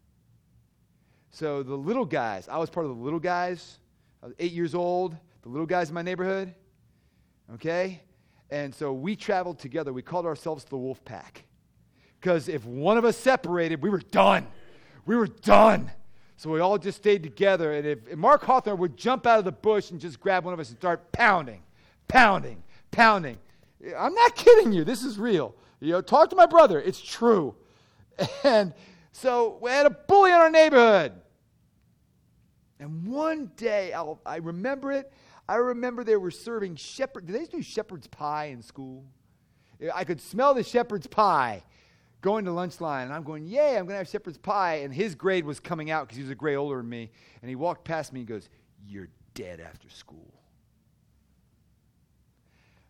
So 1.32 1.62
the 1.64 1.76
little 1.76 2.06
guys, 2.06 2.48
I 2.48 2.58
was 2.58 2.70
part 2.70 2.86
of 2.86 2.96
the 2.96 3.04
little 3.04 3.20
guys. 3.20 3.80
I 4.22 4.28
was 4.28 4.36
eight 4.40 4.52
years 4.52 4.74
old, 4.74 5.16
the 5.44 5.50
little 5.50 5.68
guys 5.68 5.90
in 5.90 5.96
my 5.96 6.02
neighborhood. 6.02 6.54
Okay? 7.54 8.02
And 8.50 8.74
so 8.74 8.94
we 8.94 9.16
traveled 9.16 9.60
together. 9.60 9.94
We 9.94 10.02
called 10.02 10.26
ourselves 10.26 10.64
the 10.66 10.78
Wolf 10.78 11.04
Pack. 11.06 11.46
Because 12.20 12.50
if 12.50 12.66
one 12.66 12.98
of 12.98 13.06
us 13.06 13.16
separated, 13.16 13.82
we 13.82 13.90
were 13.90 14.00
done. 14.00 14.48
We 15.06 15.16
were 15.16 15.28
done. 15.28 15.92
So 16.38 16.50
we 16.50 16.60
all 16.60 16.78
just 16.78 16.98
stayed 16.98 17.24
together. 17.24 17.74
And 17.74 17.86
if, 17.86 18.08
if 18.08 18.18
Mark 18.18 18.44
Hawthorne 18.44 18.78
would 18.80 18.98
jump 18.98 19.28
out 19.28 19.40
of 19.40 19.46
the 19.46 19.52
bush 19.52 19.92
and 19.92 20.00
just 20.00 20.20
grab 20.20 20.44
one 20.46 20.54
of 20.54 20.60
us 20.60 20.70
and 20.70 20.78
start 20.78 21.12
pounding, 21.12 21.62
pounding, 22.08 22.64
pounding. 22.92 23.38
I'm 23.98 24.14
not 24.14 24.36
kidding 24.36 24.72
you. 24.72 24.84
This 24.84 25.04
is 25.04 25.18
real. 25.18 25.56
You 25.80 25.94
know, 25.94 26.02
talk 26.02 26.30
to 26.32 26.36
my 26.36 26.46
brother. 26.46 26.82
It's 26.82 27.02
true. 27.02 27.56
And 28.44 28.74
so 29.14 29.58
we 29.62 29.70
had 29.70 29.86
a 29.86 29.90
bully 29.90 30.32
in 30.32 30.36
our 30.36 30.50
neighborhood. 30.50 31.14
And 32.80 33.08
one 33.08 33.52
day, 33.56 33.94
I'll, 33.94 34.20
i 34.26 34.38
remember 34.38 34.92
it. 34.92 35.12
I 35.48 35.56
remember 35.56 36.04
they 36.04 36.16
were 36.16 36.32
serving 36.32 36.76
shepherd. 36.76 37.26
Did 37.26 37.36
they 37.36 37.46
do 37.46 37.62
shepherd's 37.62 38.08
pie 38.08 38.46
in 38.46 38.62
school? 38.62 39.06
I 39.94 40.04
could 40.04 40.22
smell 40.22 40.54
the 40.54 40.64
shepherd's 40.64 41.08
pie 41.08 41.64
going 42.22 42.46
to 42.46 42.52
lunch 42.52 42.82
line. 42.82 43.06
And 43.06 43.14
I'm 43.14 43.24
going, 43.24 43.46
Yay, 43.46 43.78
I'm 43.78 43.86
going 43.86 43.96
to 43.96 43.98
have 43.98 44.10
shepherd's 44.10 44.38
pie. 44.38 44.76
And 44.78 44.94
his 44.94 45.16
grade 45.16 45.46
was 45.46 45.60
coming 45.60 45.92
out 45.92 46.08
because 46.08 46.18
he 46.18 46.24
was 46.24 46.32
a 46.32 46.36
grade 46.36 46.58
older 46.58 46.78
than 46.78 46.90
me. 46.90 47.12
And 47.42 47.50
he 47.50 47.56
walked 47.56 47.86
past 47.86 48.14
me 48.14 48.22
and 48.22 48.30
goes, 48.30 48.50
You're 48.86 49.10
dead 49.34 49.60
after 49.60 49.90
school. 49.90 50.39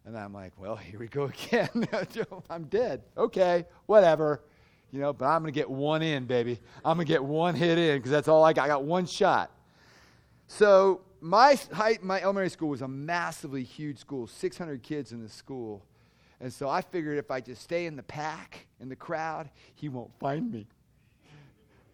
And 0.06 0.18
I'm 0.18 0.34
like, 0.34 0.54
well, 0.58 0.76
here 0.78 1.00
we 1.00 1.08
go 1.08 1.26
again. 1.26 1.88
I'm 2.50 2.64
dead. 2.66 3.04
Okay, 3.18 3.66
whatever. 3.86 4.42
You 4.92 5.00
know, 5.00 5.14
but 5.14 5.26
I'm 5.26 5.42
going 5.42 5.54
to 5.54 5.60
get 5.60 5.70
one 5.70 6.02
in, 6.02 6.26
baby. 6.26 6.60
I'm 6.84 6.98
going 6.98 7.06
to 7.06 7.14
get 7.14 7.24
one 7.24 7.54
hit 7.54 7.78
in 7.78 7.98
because 7.98 8.12
that's 8.12 8.28
all 8.28 8.44
I 8.44 8.54
got. 8.54 8.66
I 8.66 8.68
got 8.68 8.84
one 8.84 9.06
shot. 9.06 9.52
So 10.48 11.02
my, 11.22 11.60
high, 11.72 12.00
my 12.02 12.20
elementary 12.22 12.50
school 12.50 12.70
was 12.70 12.82
a 12.82 12.88
massively 12.88 13.64
huge 13.64 14.00
school, 14.00 14.26
600 14.26 14.82
kids 14.82 15.12
in 15.12 15.22
the 15.22 15.30
school. 15.30 15.86
And 16.42 16.52
so 16.52 16.70
I 16.70 16.82
figured 16.82 17.20
if 17.20 17.30
I 17.30 17.40
just 17.40 17.62
stay 17.62 17.86
in 17.86 17.96
the 17.96 18.04
pack, 18.04 18.66
in 18.80 18.90
the 18.90 18.96
crowd, 18.96 19.50
he 19.76 19.90
won't 19.90 20.12
find 20.20 20.52
me. 20.52 20.68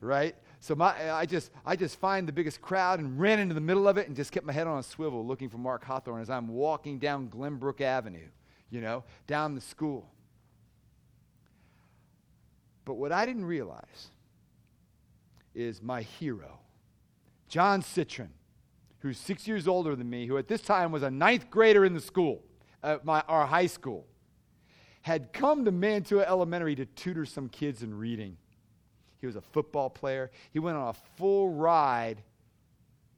Right? 0.02 0.36
So 0.60 0.76
my, 0.76 1.12
I, 1.12 1.26
just, 1.26 1.52
I 1.66 1.76
just 1.76 2.00
find 2.00 2.28
the 2.28 2.32
biggest 2.32 2.62
crowd 2.62 3.00
and 3.00 3.20
ran 3.20 3.40
into 3.40 3.54
the 3.54 3.62
middle 3.62 3.88
of 3.88 3.98
it 3.98 4.08
and 4.08 4.16
just 4.16 4.32
kept 4.32 4.46
my 4.46 4.54
head 4.54 4.68
on 4.68 4.80
a 4.80 4.84
swivel 4.84 5.26
looking 5.26 5.50
for 5.50 5.58
Mark 5.58 5.84
Hawthorne 5.84 6.22
as 6.22 6.30
I'm 6.30 6.48
walking 6.48 6.98
down 6.98 7.30
Glenbrook 7.30 7.82
Avenue, 7.82 8.28
you 8.70 8.82
know, 8.82 9.04
down 9.28 9.54
the 9.56 9.62
school. 9.62 10.10
But 12.84 12.96
what 12.96 13.12
I 13.12 13.26
didn't 13.26 13.46
realize 13.46 14.10
is 15.54 15.82
my 15.82 16.02
hero, 16.02 16.60
John 17.48 17.82
Citron, 17.82 18.30
who's 19.00 19.18
six 19.18 19.48
years 19.48 19.68
older 19.68 19.96
than 19.96 20.10
me, 20.10 20.26
who 20.26 20.38
at 20.38 20.48
this 20.48 20.62
time 20.62 20.92
was 20.92 21.04
a 21.04 21.12
ninth 21.12 21.50
grader 21.50 21.86
in 21.86 21.94
the 21.94 22.02
school, 22.02 22.44
my, 23.04 23.22
our 23.28 23.46
high 23.46 23.68
school, 23.68 24.06
had 25.02 25.32
come 25.34 25.66
to 25.66 25.72
Mantua 25.72 26.24
Elementary 26.24 26.76
to 26.76 26.86
tutor 26.86 27.26
some 27.26 27.50
kids 27.50 27.84
in 27.84 27.94
reading. 27.94 28.38
He 29.26 29.28
was 29.28 29.36
a 29.36 29.42
football 29.42 29.90
player. 29.90 30.30
He 30.52 30.60
went 30.60 30.78
on 30.78 30.90
a 30.90 30.94
full 31.18 31.50
ride 31.50 32.22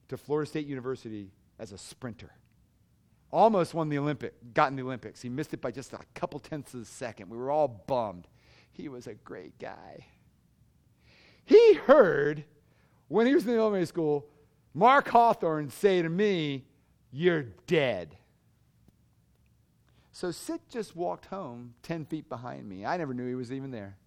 to 0.08 0.16
Florida 0.16 0.48
State 0.48 0.66
University 0.66 1.30
as 1.58 1.72
a 1.72 1.76
sprinter. 1.76 2.32
Almost 3.30 3.74
won 3.74 3.90
the 3.90 3.98
Olympic, 3.98 4.32
got 4.54 4.70
in 4.70 4.76
the 4.76 4.82
Olympics. 4.82 5.20
He 5.20 5.28
missed 5.28 5.52
it 5.52 5.60
by 5.60 5.70
just 5.70 5.92
a 5.92 5.98
couple 6.14 6.40
tenths 6.40 6.72
of 6.72 6.80
a 6.80 6.84
second. 6.86 7.28
We 7.28 7.36
were 7.36 7.50
all 7.50 7.68
bummed. 7.68 8.26
He 8.72 8.88
was 8.88 9.06
a 9.06 9.12
great 9.12 9.58
guy. 9.58 10.06
He 11.44 11.74
heard 11.74 12.44
when 13.08 13.26
he 13.26 13.34
was 13.34 13.44
in 13.44 13.52
the 13.52 13.58
elementary 13.58 13.84
school, 13.84 14.24
Mark 14.72 15.08
Hawthorne 15.08 15.68
say 15.68 16.00
to 16.00 16.08
me, 16.08 16.64
You're 17.12 17.42
dead. 17.66 18.16
So 20.12 20.30
Sid 20.30 20.60
just 20.70 20.96
walked 20.96 21.26
home 21.26 21.74
10 21.82 22.06
feet 22.06 22.30
behind 22.30 22.66
me. 22.66 22.86
I 22.86 22.96
never 22.96 23.12
knew 23.12 23.28
he 23.28 23.34
was 23.34 23.52
even 23.52 23.72
there. 23.72 23.98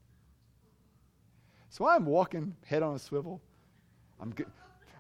So 1.72 1.88
I'm 1.88 2.06
walking, 2.06 2.54
head 2.66 2.84
on 2.84 2.96
a 2.96 3.00
swivel. 3.00 3.42
I'm, 4.20 4.32
go- 4.32 4.44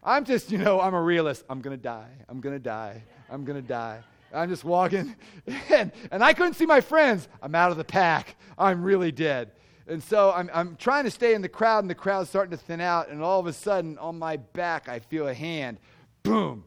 I'm 0.01 0.23
just, 0.23 0.51
you 0.51 0.57
know, 0.57 0.79
I'm 0.79 0.93
a 0.93 1.01
realist. 1.01 1.43
I'm 1.49 1.59
going 1.59 1.75
to 1.75 1.83
die. 1.83 2.09
I'm 2.29 2.39
going 2.39 2.55
to 2.55 2.63
die. 2.63 3.03
I'm 3.29 3.43
going 3.43 3.61
to 3.61 3.67
die. 3.67 3.99
I'm 4.33 4.47
just 4.47 4.63
walking. 4.63 5.15
And, 5.69 5.91
and 6.11 6.23
I 6.23 6.33
couldn't 6.33 6.53
see 6.53 6.65
my 6.65 6.79
friends. 6.79 7.27
I'm 7.41 7.55
out 7.55 7.71
of 7.71 7.77
the 7.77 7.83
pack. 7.83 8.37
I'm 8.57 8.83
really 8.83 9.11
dead. 9.11 9.51
And 9.85 10.01
so 10.01 10.31
I'm, 10.31 10.49
I'm 10.53 10.77
trying 10.77 11.03
to 11.03 11.11
stay 11.11 11.33
in 11.33 11.41
the 11.41 11.49
crowd, 11.49 11.83
and 11.83 11.89
the 11.89 11.95
crowd's 11.95 12.29
starting 12.29 12.51
to 12.51 12.63
thin 12.63 12.79
out. 12.79 13.09
And 13.09 13.21
all 13.21 13.41
of 13.41 13.47
a 13.47 13.53
sudden, 13.53 13.97
on 13.97 14.17
my 14.17 14.37
back, 14.37 14.87
I 14.87 14.99
feel 14.99 15.27
a 15.27 15.33
hand. 15.33 15.77
Boom. 16.23 16.63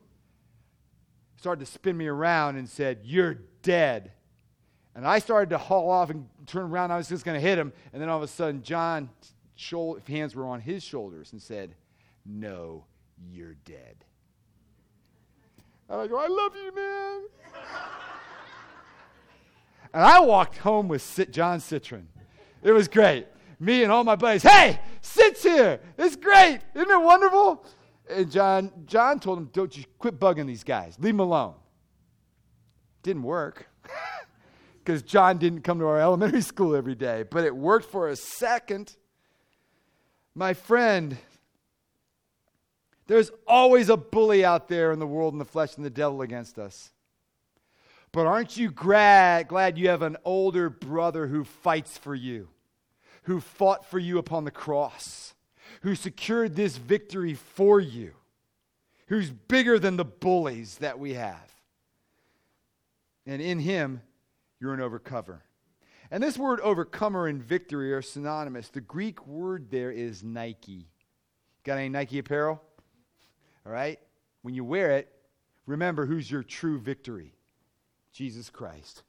Started 1.37 1.65
to 1.65 1.71
spin 1.71 1.97
me 1.97 2.09
around 2.09 2.57
and 2.57 2.69
said, 2.69 3.01
You're 3.05 3.39
dead. 3.63 4.13
And 4.95 5.07
I 5.07 5.19
started 5.19 5.51
to 5.51 5.59
haul 5.59 5.91
off 5.91 6.11
and 6.11 6.29
turn 6.47 6.65
around. 6.65 6.91
I 6.91 6.99
was 6.99 7.09
just 7.09 7.25
going 7.25 7.41
to 7.41 7.47
hit 7.47 7.57
him. 7.57 7.73
And 7.93 8.03
then 8.03 8.11
all 8.11 8.19
of 8.19 8.23
a 8.23 8.29
sudden, 8.29 8.63
John 8.63 9.09
hands 10.07 10.35
were 10.35 10.47
on 10.47 10.61
his 10.61 10.83
shoulders 10.83 11.33
and 11.33 11.41
said, 11.41 11.75
No, 12.25 12.85
you're 13.31 13.57
dead. 13.65 14.05
And 15.89 16.01
I 16.01 16.07
go, 16.07 16.19
I 16.19 16.27
love 16.27 16.53
you, 16.57 16.75
man. 16.75 17.23
and 19.93 20.03
I 20.03 20.21
walked 20.21 20.57
home 20.59 20.89
with 20.89 21.29
John 21.31 21.61
Citron. 21.61 22.09
It 22.63 22.73
was 22.73 22.89
great. 22.89 23.27
Me 23.61 23.83
and 23.83 23.93
all 23.93 24.03
my 24.05 24.17
buddies, 24.17 24.43
hey, 24.43 24.81
sits 25.01 25.43
here. 25.43 25.81
It's 25.99 26.17
great. 26.17 26.61
Isn't 26.75 26.91
it 26.91 27.01
wonderful? 27.03 27.65
And 28.11 28.31
John, 28.31 28.71
John 28.87 29.21
told 29.21 29.39
him, 29.39 29.51
Don't 29.53 29.77
you 29.77 29.85
quit 29.99 30.19
bugging 30.19 30.47
these 30.47 30.65
guys. 30.65 30.97
Leave 30.99 31.15
them 31.15 31.21
alone. 31.21 31.55
Didn't 33.03 33.23
work. 33.23 33.69
Because 34.85 35.03
John 35.03 35.39
didn't 35.39 35.63
come 35.63 35.79
to 35.79 35.87
our 35.87 35.99
elementary 35.99 36.41
school 36.43 36.77
every 36.77 36.95
day. 36.95 37.25
But 37.31 37.45
it 37.45 37.57
worked 37.57 37.91
for 37.91 38.11
a 38.11 38.17
second. 38.17 38.95
My 40.35 40.53
friend, 40.55 41.17
There's 43.07 43.31
always 43.47 43.89
a 43.89 43.97
bully 43.97 44.45
out 44.45 44.69
there 44.69 44.91
in 44.91 44.99
the 44.99 45.07
world 45.07 45.35
and 45.35 45.41
the 45.41 45.45
flesh 45.45 45.77
and 45.77 45.85
the 45.85 45.91
devil 45.91 46.23
against 46.23 46.59
us. 46.59 46.91
But 48.13 48.27
aren't 48.27 48.57
you 48.57 48.71
glad, 48.71 49.49
glad 49.49 49.77
you 49.77 49.89
have 49.89 50.03
an 50.03 50.17
older 50.25 50.71
brother 50.71 51.27
who 51.27 51.45
fights 51.45 51.99
for 51.99 52.15
you, 52.15 52.49
who 53.25 53.41
fought 53.41 53.85
for 53.85 53.99
you 53.99 54.19
upon 54.19 54.45
the 54.45 54.51
cross, 54.51 55.35
who 55.83 55.95
secured 55.95 56.55
this 56.55 56.77
victory 56.77 57.35
for 57.35 57.81
you, 57.81 58.13
who's 59.09 59.31
bigger 59.31 59.79
than 59.79 59.97
the 59.97 60.05
bullies 60.05 60.79
that 60.79 60.99
we 60.99 61.15
have? 61.15 61.53
And 63.27 63.43
in 63.43 63.59
him, 63.59 64.01
you're 64.61 64.75
an 64.75 64.81
overcomer. 64.81 65.43
And 66.15 66.23
this 66.23 66.39
word 66.39 66.61
overcomer 66.61 67.27
and 67.27 67.43
victory 67.43 67.93
are 67.93 68.01
synonymous. 68.01 68.69
The 68.69 68.81
Greek 68.81 69.27
word 69.27 69.69
there 69.73 69.91
is 69.91 70.23
Nike. 70.23 70.87
Got 71.65 71.79
any 71.79 71.89
Nike 71.89 72.21
apparel? 72.21 72.63
All 73.67 73.73
right? 73.73 73.99
When 74.43 74.55
you 74.55 74.65
wear 74.65 74.93
it, 74.93 75.13
remember 75.67 76.07
who's 76.07 76.31
your 76.31 76.45
true 76.45 76.79
victory 76.79 77.35
Jesus 78.13 78.49
Christ. 78.49 79.03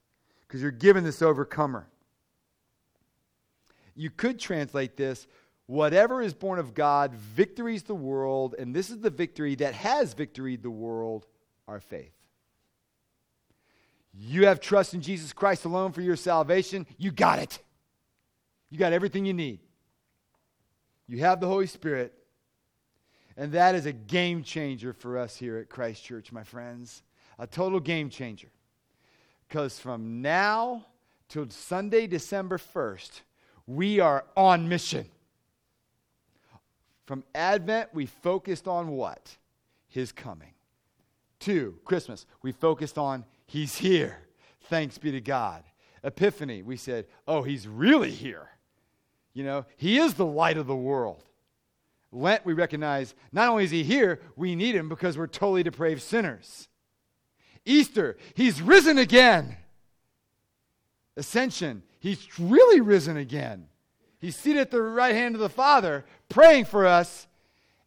Because 0.47 0.63
you're 0.63 0.71
given 0.71 1.03
this 1.03 1.21
overcomer. 1.21 1.87
You 3.93 4.09
could 4.09 4.39
translate 4.39 4.97
this 4.97 5.27
whatever 5.67 6.23
is 6.23 6.33
born 6.33 6.57
of 6.57 6.73
God 6.73 7.13
victories 7.13 7.83
the 7.83 7.93
world, 7.93 8.55
and 8.57 8.75
this 8.75 8.89
is 8.89 8.97
the 8.97 9.11
victory 9.11 9.53
that 9.53 9.75
has 9.75 10.15
victoried 10.15 10.63
the 10.63 10.71
world 10.71 11.27
our 11.67 11.79
faith. 11.79 12.14
You 14.17 14.45
have 14.45 14.60
trust 14.60 14.93
in 14.93 15.01
Jesus 15.01 15.34
Christ 15.34 15.65
alone 15.65 15.91
for 15.91 16.01
your 16.01 16.15
salvation, 16.15 16.88
you 16.97 17.12
got 17.12 17.39
it. 17.39 17.60
You 18.69 18.80
got 18.80 18.93
everything 18.93 19.25
you 19.25 19.34
need. 19.34 19.60
You 21.08 21.19
have 21.19 21.39
the 21.39 21.47
Holy 21.47 21.67
Spirit. 21.67 22.13
And 23.38 23.51
that 23.51 23.75
is 23.75 23.86
a 23.86 23.91
game 23.91 24.43
changer 24.43 24.93
for 24.93 25.17
us 25.17 25.36
here 25.36 25.58
at 25.58 25.69
Christ 25.69 26.04
Church, 26.04 26.32
my 26.32 26.43
friends. 26.43 27.04
A 27.38 27.45
total 27.45 27.80
game 27.80 28.10
changer. 28.10 28.47
Because 29.47 29.78
from 29.78 30.21
now 30.21 30.86
till 31.28 31.49
Sunday, 31.49 32.08
December 32.08 32.58
1st, 32.58 33.21
we 33.67 33.99
are 33.99 34.25
on 34.38 34.69
mission. 34.69 35.06
From 37.06 37.23
Advent, 37.36 37.89
we 37.93 38.06
focused 38.06 38.67
on 38.67 38.89
what? 38.91 39.38
His 39.88 40.12
coming. 40.12 40.54
Two, 41.39 41.78
Christmas, 41.86 42.25
we 42.41 42.51
focused 42.51 42.97
on 42.97 43.25
He's 43.47 43.77
here. 43.77 44.17
Thanks 44.69 44.97
be 44.97 45.12
to 45.12 45.21
God. 45.21 45.63
Epiphany, 46.03 46.62
we 46.62 46.77
said, 46.77 47.05
Oh, 47.27 47.41
He's 47.43 47.67
really 47.67 48.12
here. 48.12 48.49
You 49.34 49.43
know, 49.43 49.65
He 49.77 49.97
is 49.97 50.13
the 50.13 50.25
light 50.25 50.58
of 50.58 50.67
the 50.67 50.75
world. 50.75 51.23
Lent, 52.12 52.45
we 52.45 52.53
recognize 52.53 53.13
not 53.31 53.49
only 53.49 53.65
is 53.65 53.71
He 53.71 53.84
here, 53.84 54.21
we 54.36 54.55
need 54.55 54.75
Him 54.75 54.89
because 54.89 55.17
we're 55.17 55.27
totally 55.27 55.63
depraved 55.63 56.01
sinners. 56.01 56.67
Easter, 57.65 58.17
He's 58.34 58.62
risen 58.62 58.97
again. 58.97 59.58
Ascension, 61.17 61.84
He's 61.99 62.27
really 62.39 62.81
risen 62.81 63.17
again. 63.17 63.67
He's 64.19 64.36
seated 64.36 64.62
at 64.62 64.71
the 64.71 64.81
right 64.81 65.13
hand 65.13 65.36
of 65.36 65.41
the 65.41 65.49
Father, 65.49 66.05
praying 66.29 66.65
for 66.65 66.86
us. 66.86 67.27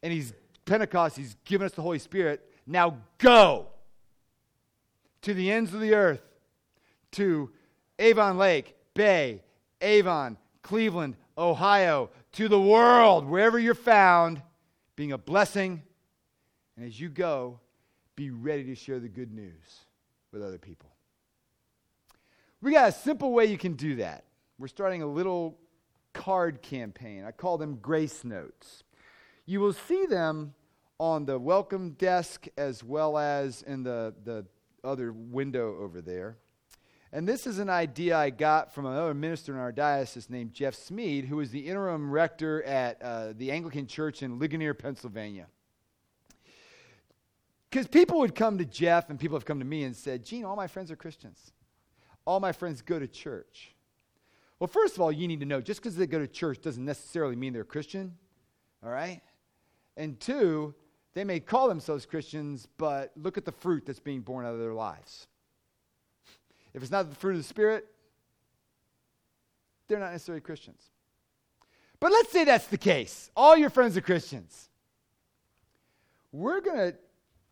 And 0.02 0.12
He's, 0.12 0.32
Pentecost, 0.64 1.16
He's 1.16 1.36
given 1.44 1.64
us 1.64 1.72
the 1.72 1.82
Holy 1.82 1.98
Spirit. 1.98 2.44
Now 2.66 2.98
go 3.18 3.68
to 5.22 5.34
the 5.34 5.50
ends 5.50 5.74
of 5.74 5.80
the 5.80 5.94
earth, 5.94 6.22
to 7.12 7.50
Avon 7.98 8.38
Lake, 8.38 8.76
Bay, 8.94 9.42
Avon, 9.80 10.36
Cleveland, 10.62 11.16
Ohio, 11.36 12.10
to 12.32 12.48
the 12.48 12.60
world, 12.60 13.24
wherever 13.26 13.58
you're 13.58 13.74
found, 13.74 14.42
being 14.96 15.12
a 15.12 15.18
blessing. 15.18 15.82
And 16.76 16.86
as 16.86 17.00
you 17.00 17.08
go, 17.08 17.60
be 18.16 18.30
ready 18.30 18.64
to 18.64 18.74
share 18.74 18.98
the 18.98 19.08
good 19.08 19.32
news 19.32 19.84
with 20.32 20.42
other 20.42 20.58
people. 20.58 20.90
We 22.60 22.72
got 22.72 22.88
a 22.88 22.92
simple 22.92 23.32
way 23.32 23.46
you 23.46 23.58
can 23.58 23.74
do 23.74 23.96
that. 23.96 24.24
We're 24.58 24.68
starting 24.68 25.02
a 25.02 25.06
little 25.06 25.56
card 26.12 26.62
campaign. 26.62 27.24
I 27.24 27.30
call 27.30 27.58
them 27.58 27.76
grace 27.76 28.24
notes. 28.24 28.82
You 29.46 29.60
will 29.60 29.72
see 29.72 30.06
them 30.06 30.54
on 30.98 31.24
the 31.24 31.38
welcome 31.38 31.90
desk 31.90 32.46
as 32.58 32.82
well 32.82 33.16
as 33.16 33.62
in 33.62 33.84
the, 33.84 34.12
the 34.24 34.44
other 34.84 35.12
window 35.12 35.76
over 35.80 36.00
there. 36.00 36.36
And 37.12 37.26
this 37.26 37.46
is 37.46 37.58
an 37.58 37.70
idea 37.70 38.16
I 38.16 38.30
got 38.30 38.74
from 38.74 38.84
another 38.84 39.14
minister 39.14 39.52
in 39.54 39.58
our 39.58 39.72
diocese 39.72 40.28
named 40.28 40.52
Jeff 40.52 40.74
Smead, 40.74 41.24
who 41.24 41.36
was 41.36 41.50
the 41.50 41.66
interim 41.66 42.10
rector 42.10 42.62
at 42.64 43.00
uh, 43.00 43.32
the 43.34 43.50
Anglican 43.50 43.86
Church 43.86 44.22
in 44.22 44.38
Ligonier, 44.38 44.74
Pennsylvania. 44.74 45.46
Because 47.70 47.86
people 47.86 48.18
would 48.18 48.34
come 48.34 48.58
to 48.58 48.64
Jeff, 48.64 49.08
and 49.08 49.18
people 49.18 49.36
have 49.36 49.44
come 49.44 49.58
to 49.58 49.64
me 49.64 49.84
and 49.84 49.96
said, 49.96 50.24
Gene, 50.24 50.44
all 50.44 50.56
my 50.56 50.66
friends 50.66 50.90
are 50.90 50.96
Christians. 50.96 51.52
All 52.26 52.40
my 52.40 52.52
friends 52.52 52.82
go 52.82 52.98
to 52.98 53.06
church. 53.06 53.74
Well, 54.58 54.68
first 54.68 54.94
of 54.94 55.00
all, 55.00 55.12
you 55.12 55.28
need 55.28 55.40
to 55.40 55.46
know 55.46 55.60
just 55.60 55.80
because 55.80 55.96
they 55.96 56.06
go 56.06 56.18
to 56.18 56.26
church 56.26 56.60
doesn't 56.60 56.84
necessarily 56.84 57.36
mean 57.36 57.52
they're 57.52 57.64
Christian, 57.64 58.16
all 58.84 58.90
right? 58.90 59.22
And 59.96 60.18
two, 60.18 60.74
they 61.14 61.24
may 61.24 61.40
call 61.40 61.68
themselves 61.68 62.06
Christians, 62.06 62.68
but 62.78 63.12
look 63.16 63.38
at 63.38 63.44
the 63.44 63.52
fruit 63.52 63.86
that's 63.86 64.00
being 64.00 64.20
born 64.20 64.46
out 64.46 64.54
of 64.54 64.60
their 64.60 64.74
lives. 64.74 65.26
If 66.74 66.82
it's 66.82 66.92
not 66.92 67.08
the 67.08 67.16
fruit 67.16 67.32
of 67.32 67.38
the 67.38 67.42
Spirit, 67.42 67.86
they're 69.88 69.98
not 69.98 70.12
necessarily 70.12 70.40
Christians. 70.40 70.82
But 72.00 72.12
let's 72.12 72.30
say 72.30 72.44
that's 72.44 72.66
the 72.66 72.78
case. 72.78 73.30
All 73.34 73.56
your 73.56 73.70
friends 73.70 73.96
are 73.96 74.00
Christians. 74.00 74.68
We're 76.30 76.60
going 76.60 76.76
to, 76.76 76.94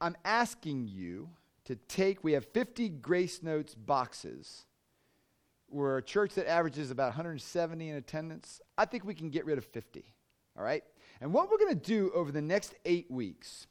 I'm 0.00 0.16
asking 0.24 0.88
you 0.88 1.30
to 1.64 1.76
take, 1.88 2.22
we 2.22 2.32
have 2.32 2.44
50 2.46 2.90
Grace 2.90 3.42
Notes 3.42 3.74
boxes. 3.74 4.66
We're 5.68 5.98
a 5.98 6.02
church 6.02 6.34
that 6.34 6.48
averages 6.48 6.90
about 6.90 7.08
170 7.08 7.88
in 7.88 7.96
attendance. 7.96 8.60
I 8.78 8.84
think 8.84 9.04
we 9.04 9.14
can 9.14 9.30
get 9.30 9.44
rid 9.46 9.58
of 9.58 9.64
50. 9.64 10.04
All 10.56 10.62
right? 10.62 10.84
And 11.20 11.32
what 11.32 11.50
we're 11.50 11.58
going 11.58 11.78
to 11.78 11.86
do 11.86 12.10
over 12.14 12.30
the 12.30 12.42
next 12.42 12.74
eight 12.84 13.10
weeks 13.10 13.66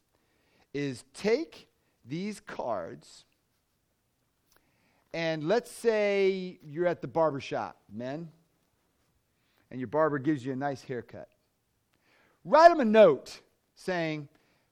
is 0.73 1.03
take 1.13 1.67
these 2.05 2.39
cards 2.39 3.25
and 5.15 5.47
let's 5.47 5.71
say 5.71 6.59
you're 6.61 6.87
at 6.87 6.99
the 6.99 7.07
barber 7.07 7.39
shop, 7.39 7.77
men, 7.89 8.27
and 9.71 9.79
your 9.79 9.87
barber 9.87 10.19
gives 10.19 10.45
you 10.45 10.51
a 10.51 10.57
nice 10.57 10.83
haircut. 10.83 11.29
Write 12.43 12.69
him 12.69 12.81
a 12.81 12.85
note 12.85 13.39
saying, 13.75 14.27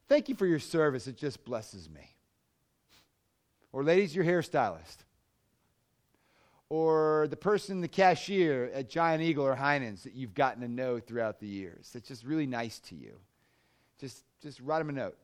Thank 0.09 0.27
you 0.27 0.35
for 0.35 0.45
your 0.45 0.59
service. 0.59 1.07
It 1.07 1.15
just 1.15 1.45
blesses 1.45 1.89
me. 1.89 2.13
Or, 3.71 3.85
ladies, 3.85 4.13
your 4.13 4.25
hairstylist. 4.25 4.97
Or 6.75 7.27
the 7.29 7.37
person, 7.37 7.81
the 7.81 7.87
cashier 7.87 8.71
at 8.73 8.89
Giant 8.89 9.21
Eagle 9.21 9.45
or 9.45 9.53
Heinen's 9.53 10.01
that 10.05 10.15
you've 10.15 10.33
gotten 10.33 10.59
to 10.63 10.67
know 10.67 10.99
throughout 10.99 11.39
the 11.39 11.45
years. 11.45 11.91
That's 11.93 12.07
just 12.07 12.25
really 12.25 12.47
nice 12.47 12.79
to 12.79 12.95
you. 12.95 13.13
Just, 13.99 14.23
just 14.41 14.59
write 14.59 14.79
them 14.79 14.89
a 14.89 14.93
note. 14.93 15.15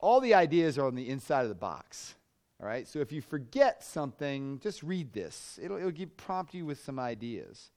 All 0.00 0.20
the 0.20 0.34
ideas 0.34 0.76
are 0.76 0.86
on 0.86 0.94
the 0.94 1.08
inside 1.08 1.44
of 1.44 1.48
the 1.48 1.54
box. 1.54 2.14
All 2.60 2.66
right, 2.66 2.86
so 2.86 2.98
if 2.98 3.10
you 3.10 3.22
forget 3.22 3.82
something, 3.82 4.60
just 4.62 4.82
read 4.82 5.14
this. 5.14 5.58
It'll, 5.62 5.78
it'll 5.78 5.90
give, 5.92 6.14
prompt 6.18 6.52
you 6.52 6.66
with 6.66 6.84
some 6.84 6.98
ideas. 6.98 7.70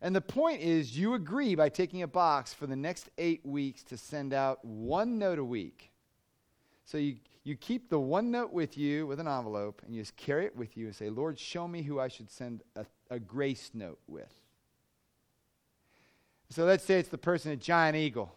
And 0.00 0.14
the 0.14 0.20
point 0.20 0.60
is, 0.60 0.96
you 0.96 1.14
agree 1.14 1.56
by 1.56 1.70
taking 1.70 2.02
a 2.02 2.06
box 2.06 2.54
for 2.54 2.68
the 2.68 2.76
next 2.76 3.10
eight 3.18 3.44
weeks 3.44 3.82
to 3.82 3.96
send 3.96 4.32
out 4.32 4.64
one 4.64 5.18
note 5.18 5.40
a 5.40 5.44
week. 5.44 5.90
So 6.84 6.98
you, 6.98 7.16
you 7.44 7.56
keep 7.56 7.88
the 7.88 7.98
one 7.98 8.30
note 8.30 8.52
with 8.52 8.76
you 8.76 9.06
with 9.06 9.20
an 9.20 9.28
envelope, 9.28 9.82
and 9.84 9.94
you 9.94 10.02
just 10.02 10.16
carry 10.16 10.44
it 10.44 10.56
with 10.56 10.76
you 10.76 10.86
and 10.86 10.94
say, 10.94 11.08
Lord, 11.08 11.38
show 11.38 11.66
me 11.66 11.82
who 11.82 11.98
I 11.98 12.08
should 12.08 12.30
send 12.30 12.62
a, 12.76 12.84
a 13.10 13.18
grace 13.18 13.70
note 13.74 13.98
with. 14.06 14.32
So 16.50 16.64
let's 16.64 16.84
say 16.84 16.98
it's 16.98 17.08
the 17.08 17.18
person 17.18 17.52
at 17.52 17.60
Giant 17.60 17.96
Eagle. 17.96 18.34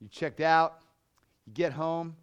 You 0.00 0.08
checked 0.08 0.40
out, 0.40 0.80
you 1.46 1.52
get 1.52 1.72
home, 1.72 2.16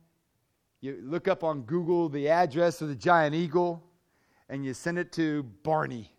you 0.83 0.99
look 1.01 1.29
up 1.29 1.45
on 1.45 1.61
Google 1.61 2.09
the 2.09 2.27
address 2.27 2.81
of 2.81 2.89
the 2.89 2.95
giant 2.95 3.33
eagle 3.33 3.81
and 4.49 4.65
you 4.65 4.73
send 4.73 4.99
it 4.99 5.13
to 5.13 5.43
Barney. 5.63 6.11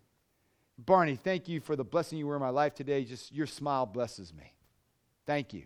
Barney, 0.79 1.15
thank 1.15 1.47
you 1.47 1.59
for 1.59 1.75
the 1.75 1.83
blessing 1.83 2.17
you 2.17 2.25
were 2.25 2.35
in 2.35 2.41
my 2.41 2.49
life 2.49 2.73
today. 2.73 3.05
Just 3.05 3.31
your 3.31 3.45
smile 3.45 3.85
blesses 3.85 4.33
me. 4.33 4.53
Thank 5.27 5.53
you. 5.53 5.65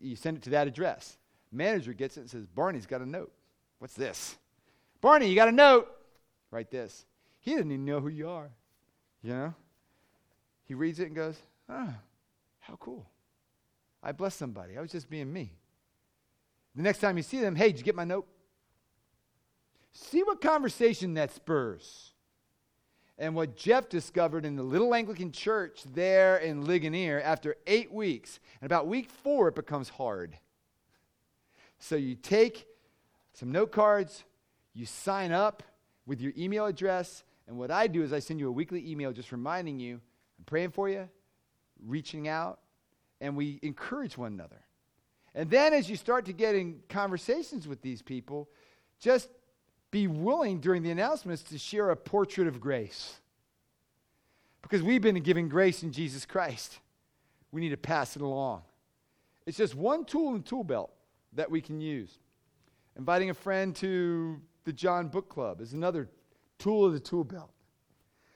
You 0.00 0.16
send 0.16 0.38
it 0.38 0.42
to 0.44 0.50
that 0.50 0.66
address. 0.66 1.18
Manager 1.52 1.92
gets 1.92 2.16
it 2.16 2.20
and 2.20 2.30
says, 2.30 2.46
Barney's 2.46 2.86
got 2.86 3.00
a 3.00 3.06
note. 3.06 3.32
What's 3.78 3.94
this? 3.94 4.36
Barney, 5.00 5.28
you 5.28 5.34
got 5.34 5.48
a 5.48 5.52
note. 5.52 5.88
Write 6.50 6.70
this. 6.70 7.06
He 7.40 7.52
doesn't 7.52 7.70
even 7.70 7.84
know 7.84 8.00
who 8.00 8.08
you 8.08 8.28
are. 8.28 8.50
You 9.22 9.30
know? 9.30 9.54
He 10.64 10.74
reads 10.74 11.00
it 11.00 11.06
and 11.06 11.16
goes, 11.16 11.36
ah, 11.68 11.94
how 12.60 12.76
cool. 12.76 13.06
I 14.02 14.12
blessed 14.12 14.38
somebody. 14.38 14.76
I 14.78 14.80
was 14.80 14.92
just 14.92 15.10
being 15.10 15.32
me. 15.32 15.52
The 16.76 16.82
next 16.82 16.98
time 17.00 17.16
you 17.16 17.22
see 17.22 17.40
them, 17.40 17.56
hey, 17.56 17.68
did 17.68 17.78
you 17.78 17.84
get 17.84 17.96
my 17.96 18.04
note? 18.04 18.26
See 19.92 20.22
what 20.22 20.40
conversation 20.40 21.14
that 21.14 21.34
spurs. 21.34 22.12
And 23.18 23.34
what 23.34 23.56
Jeff 23.56 23.88
discovered 23.88 24.46
in 24.46 24.56
the 24.56 24.62
little 24.62 24.94
Anglican 24.94 25.32
church 25.32 25.82
there 25.92 26.38
in 26.38 26.64
Ligonier 26.64 27.20
after 27.20 27.56
eight 27.66 27.92
weeks, 27.92 28.40
and 28.60 28.66
about 28.66 28.86
week 28.86 29.10
four, 29.10 29.48
it 29.48 29.54
becomes 29.54 29.90
hard. 29.90 30.38
So 31.80 31.96
you 31.96 32.14
take 32.14 32.66
some 33.32 33.50
note 33.50 33.72
cards, 33.72 34.24
you 34.74 34.86
sign 34.86 35.32
up 35.32 35.62
with 36.06 36.20
your 36.20 36.32
email 36.36 36.66
address, 36.66 37.24
and 37.48 37.58
what 37.58 37.70
I 37.70 37.88
do 37.88 38.02
is 38.02 38.12
I 38.12 38.20
send 38.20 38.38
you 38.38 38.48
a 38.48 38.52
weekly 38.52 38.88
email 38.88 39.12
just 39.12 39.32
reminding 39.32 39.80
you 39.80 39.94
I'm 40.38 40.44
praying 40.44 40.70
for 40.70 40.88
you, 40.88 41.08
reaching 41.84 42.28
out, 42.28 42.60
and 43.20 43.36
we 43.36 43.58
encourage 43.62 44.16
one 44.16 44.32
another. 44.32 44.60
And 45.34 45.50
then 45.50 45.72
as 45.72 45.88
you 45.90 45.96
start 45.96 46.26
to 46.26 46.32
get 46.32 46.54
in 46.54 46.80
conversations 46.88 47.66
with 47.66 47.82
these 47.82 48.02
people, 48.02 48.48
just 49.00 49.28
be 49.90 50.06
willing 50.06 50.60
during 50.60 50.82
the 50.82 50.90
announcements 50.90 51.42
to 51.44 51.58
share 51.58 51.90
a 51.90 51.96
portrait 51.96 52.46
of 52.46 52.60
grace. 52.60 53.20
Because 54.62 54.82
we've 54.82 55.02
been 55.02 55.20
given 55.22 55.48
grace 55.48 55.82
in 55.82 55.92
Jesus 55.92 56.26
Christ. 56.26 56.78
We 57.52 57.60
need 57.60 57.70
to 57.70 57.76
pass 57.76 58.16
it 58.16 58.22
along. 58.22 58.62
It's 59.46 59.56
just 59.56 59.74
one 59.74 60.04
tool 60.04 60.28
in 60.28 60.38
the 60.38 60.48
tool 60.48 60.64
belt 60.64 60.92
that 61.34 61.50
we 61.50 61.60
can 61.60 61.80
use. 61.80 62.18
Inviting 62.96 63.30
a 63.30 63.34
friend 63.34 63.74
to 63.76 64.40
the 64.64 64.72
John 64.72 65.08
Book 65.08 65.28
Club 65.28 65.60
is 65.60 65.72
another 65.72 66.08
tool 66.58 66.84
of 66.84 66.92
the 66.92 67.00
tool 67.00 67.24
belt. 67.24 67.50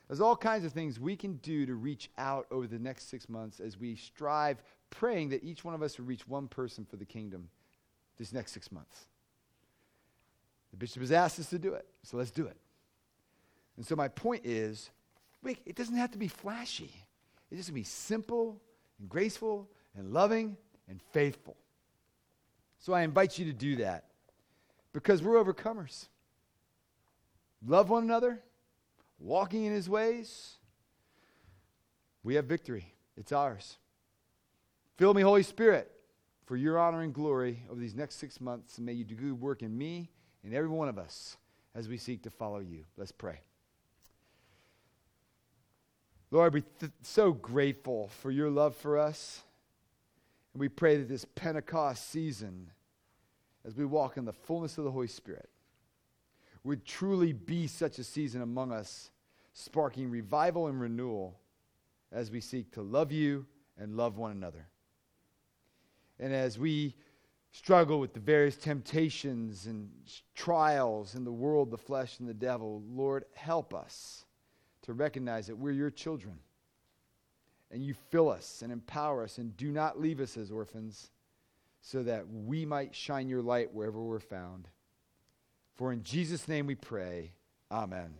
There's 0.08 0.20
all 0.20 0.36
kinds 0.36 0.64
of 0.64 0.72
things 0.72 1.00
we 1.00 1.16
can 1.16 1.36
do 1.36 1.66
to 1.66 1.74
reach 1.74 2.10
out 2.18 2.46
over 2.50 2.66
the 2.66 2.78
next 2.78 3.08
six 3.08 3.28
months 3.28 3.58
as 3.58 3.78
we 3.78 3.96
strive, 3.96 4.62
praying 4.90 5.30
that 5.30 5.42
each 5.42 5.64
one 5.64 5.74
of 5.74 5.82
us 5.82 5.98
will 5.98 6.04
reach 6.04 6.28
one 6.28 6.46
person 6.46 6.84
for 6.84 6.96
the 6.96 7.04
kingdom 7.04 7.48
this 8.18 8.32
next 8.32 8.52
six 8.52 8.70
months. 8.70 9.06
The 10.70 10.76
bishop 10.76 11.02
has 11.02 11.12
asked 11.12 11.38
us 11.38 11.50
to 11.50 11.58
do 11.58 11.74
it, 11.74 11.86
so 12.02 12.16
let's 12.16 12.30
do 12.30 12.46
it. 12.46 12.56
And 13.76 13.86
so 13.86 13.96
my 13.96 14.08
point 14.08 14.44
is, 14.44 14.90
wait, 15.42 15.58
it 15.66 15.74
doesn't 15.74 15.96
have 15.96 16.12
to 16.12 16.18
be 16.18 16.28
flashy. 16.28 16.92
It 17.50 17.56
just 17.56 17.68
to 17.68 17.74
be 17.74 17.84
simple 17.84 18.60
and 18.98 19.08
graceful 19.08 19.68
and 19.96 20.12
loving 20.12 20.56
and 20.88 21.00
faithful. 21.12 21.56
So 22.84 22.92
I 22.92 23.00
invite 23.00 23.38
you 23.38 23.46
to 23.46 23.52
do 23.54 23.76
that 23.76 24.04
because 24.92 25.22
we're 25.22 25.42
overcomers. 25.42 26.08
Love 27.66 27.88
one 27.88 28.02
another, 28.02 28.42
walking 29.18 29.64
in 29.64 29.72
his 29.72 29.88
ways. 29.88 30.56
We 32.22 32.34
have 32.34 32.44
victory. 32.44 32.92
It's 33.16 33.32
ours. 33.32 33.78
Fill 34.98 35.14
me, 35.14 35.22
Holy 35.22 35.42
Spirit, 35.42 35.90
for 36.44 36.58
your 36.58 36.78
honor 36.78 37.00
and 37.00 37.14
glory 37.14 37.62
over 37.70 37.80
these 37.80 37.94
next 37.94 38.16
six 38.16 38.38
months. 38.38 38.76
And 38.76 38.84
may 38.84 38.92
you 38.92 39.04
do 39.04 39.14
good 39.14 39.40
work 39.40 39.62
in 39.62 39.78
me 39.78 40.10
and 40.44 40.52
every 40.52 40.68
one 40.68 40.90
of 40.90 40.98
us 40.98 41.38
as 41.74 41.88
we 41.88 41.96
seek 41.96 42.22
to 42.24 42.30
follow 42.30 42.58
you. 42.58 42.84
Let's 42.98 43.12
pray. 43.12 43.40
Lord, 46.30 46.52
we're 46.52 46.64
th- 46.80 46.92
so 47.00 47.32
grateful 47.32 48.10
for 48.20 48.30
your 48.30 48.50
love 48.50 48.76
for 48.76 48.98
us. 48.98 49.42
And 50.52 50.60
we 50.60 50.68
pray 50.68 50.98
that 50.98 51.08
this 51.08 51.24
Pentecost 51.34 52.10
season, 52.10 52.70
as 53.66 53.76
we 53.76 53.84
walk 53.84 54.16
in 54.16 54.24
the 54.24 54.32
fullness 54.32 54.78
of 54.78 54.84
the 54.84 54.90
Holy 54.90 55.06
Spirit, 55.06 55.48
would 56.64 56.84
truly 56.84 57.32
be 57.32 57.66
such 57.66 57.98
a 57.98 58.04
season 58.04 58.42
among 58.42 58.72
us, 58.72 59.10
sparking 59.52 60.10
revival 60.10 60.66
and 60.66 60.80
renewal 60.80 61.38
as 62.10 62.30
we 62.30 62.40
seek 62.40 62.72
to 62.72 62.82
love 62.82 63.12
you 63.12 63.46
and 63.78 63.96
love 63.96 64.16
one 64.16 64.30
another. 64.30 64.66
And 66.18 66.32
as 66.32 66.58
we 66.58 66.94
struggle 67.52 68.00
with 68.00 68.14
the 68.14 68.20
various 68.20 68.56
temptations 68.56 69.66
and 69.66 69.90
trials 70.34 71.14
in 71.14 71.24
the 71.24 71.32
world, 71.32 71.70
the 71.70 71.78
flesh, 71.78 72.18
and 72.18 72.28
the 72.28 72.34
devil, 72.34 72.82
Lord, 72.88 73.24
help 73.34 73.74
us 73.74 74.24
to 74.82 74.92
recognize 74.92 75.46
that 75.46 75.56
we're 75.56 75.72
your 75.72 75.90
children. 75.90 76.38
And 77.70 77.82
you 77.82 77.94
fill 77.94 78.28
us 78.28 78.62
and 78.62 78.72
empower 78.72 79.24
us 79.24 79.38
and 79.38 79.56
do 79.56 79.70
not 79.70 80.00
leave 80.00 80.20
us 80.20 80.36
as 80.36 80.50
orphans 80.50 81.10
so 81.86 82.02
that 82.02 82.24
we 82.30 82.64
might 82.64 82.94
shine 82.94 83.28
your 83.28 83.42
light 83.42 83.74
wherever 83.74 84.02
we're 84.02 84.18
found. 84.18 84.68
For 85.74 85.92
in 85.92 86.02
Jesus' 86.02 86.48
name 86.48 86.66
we 86.66 86.74
pray. 86.74 87.32
Amen. 87.70 88.14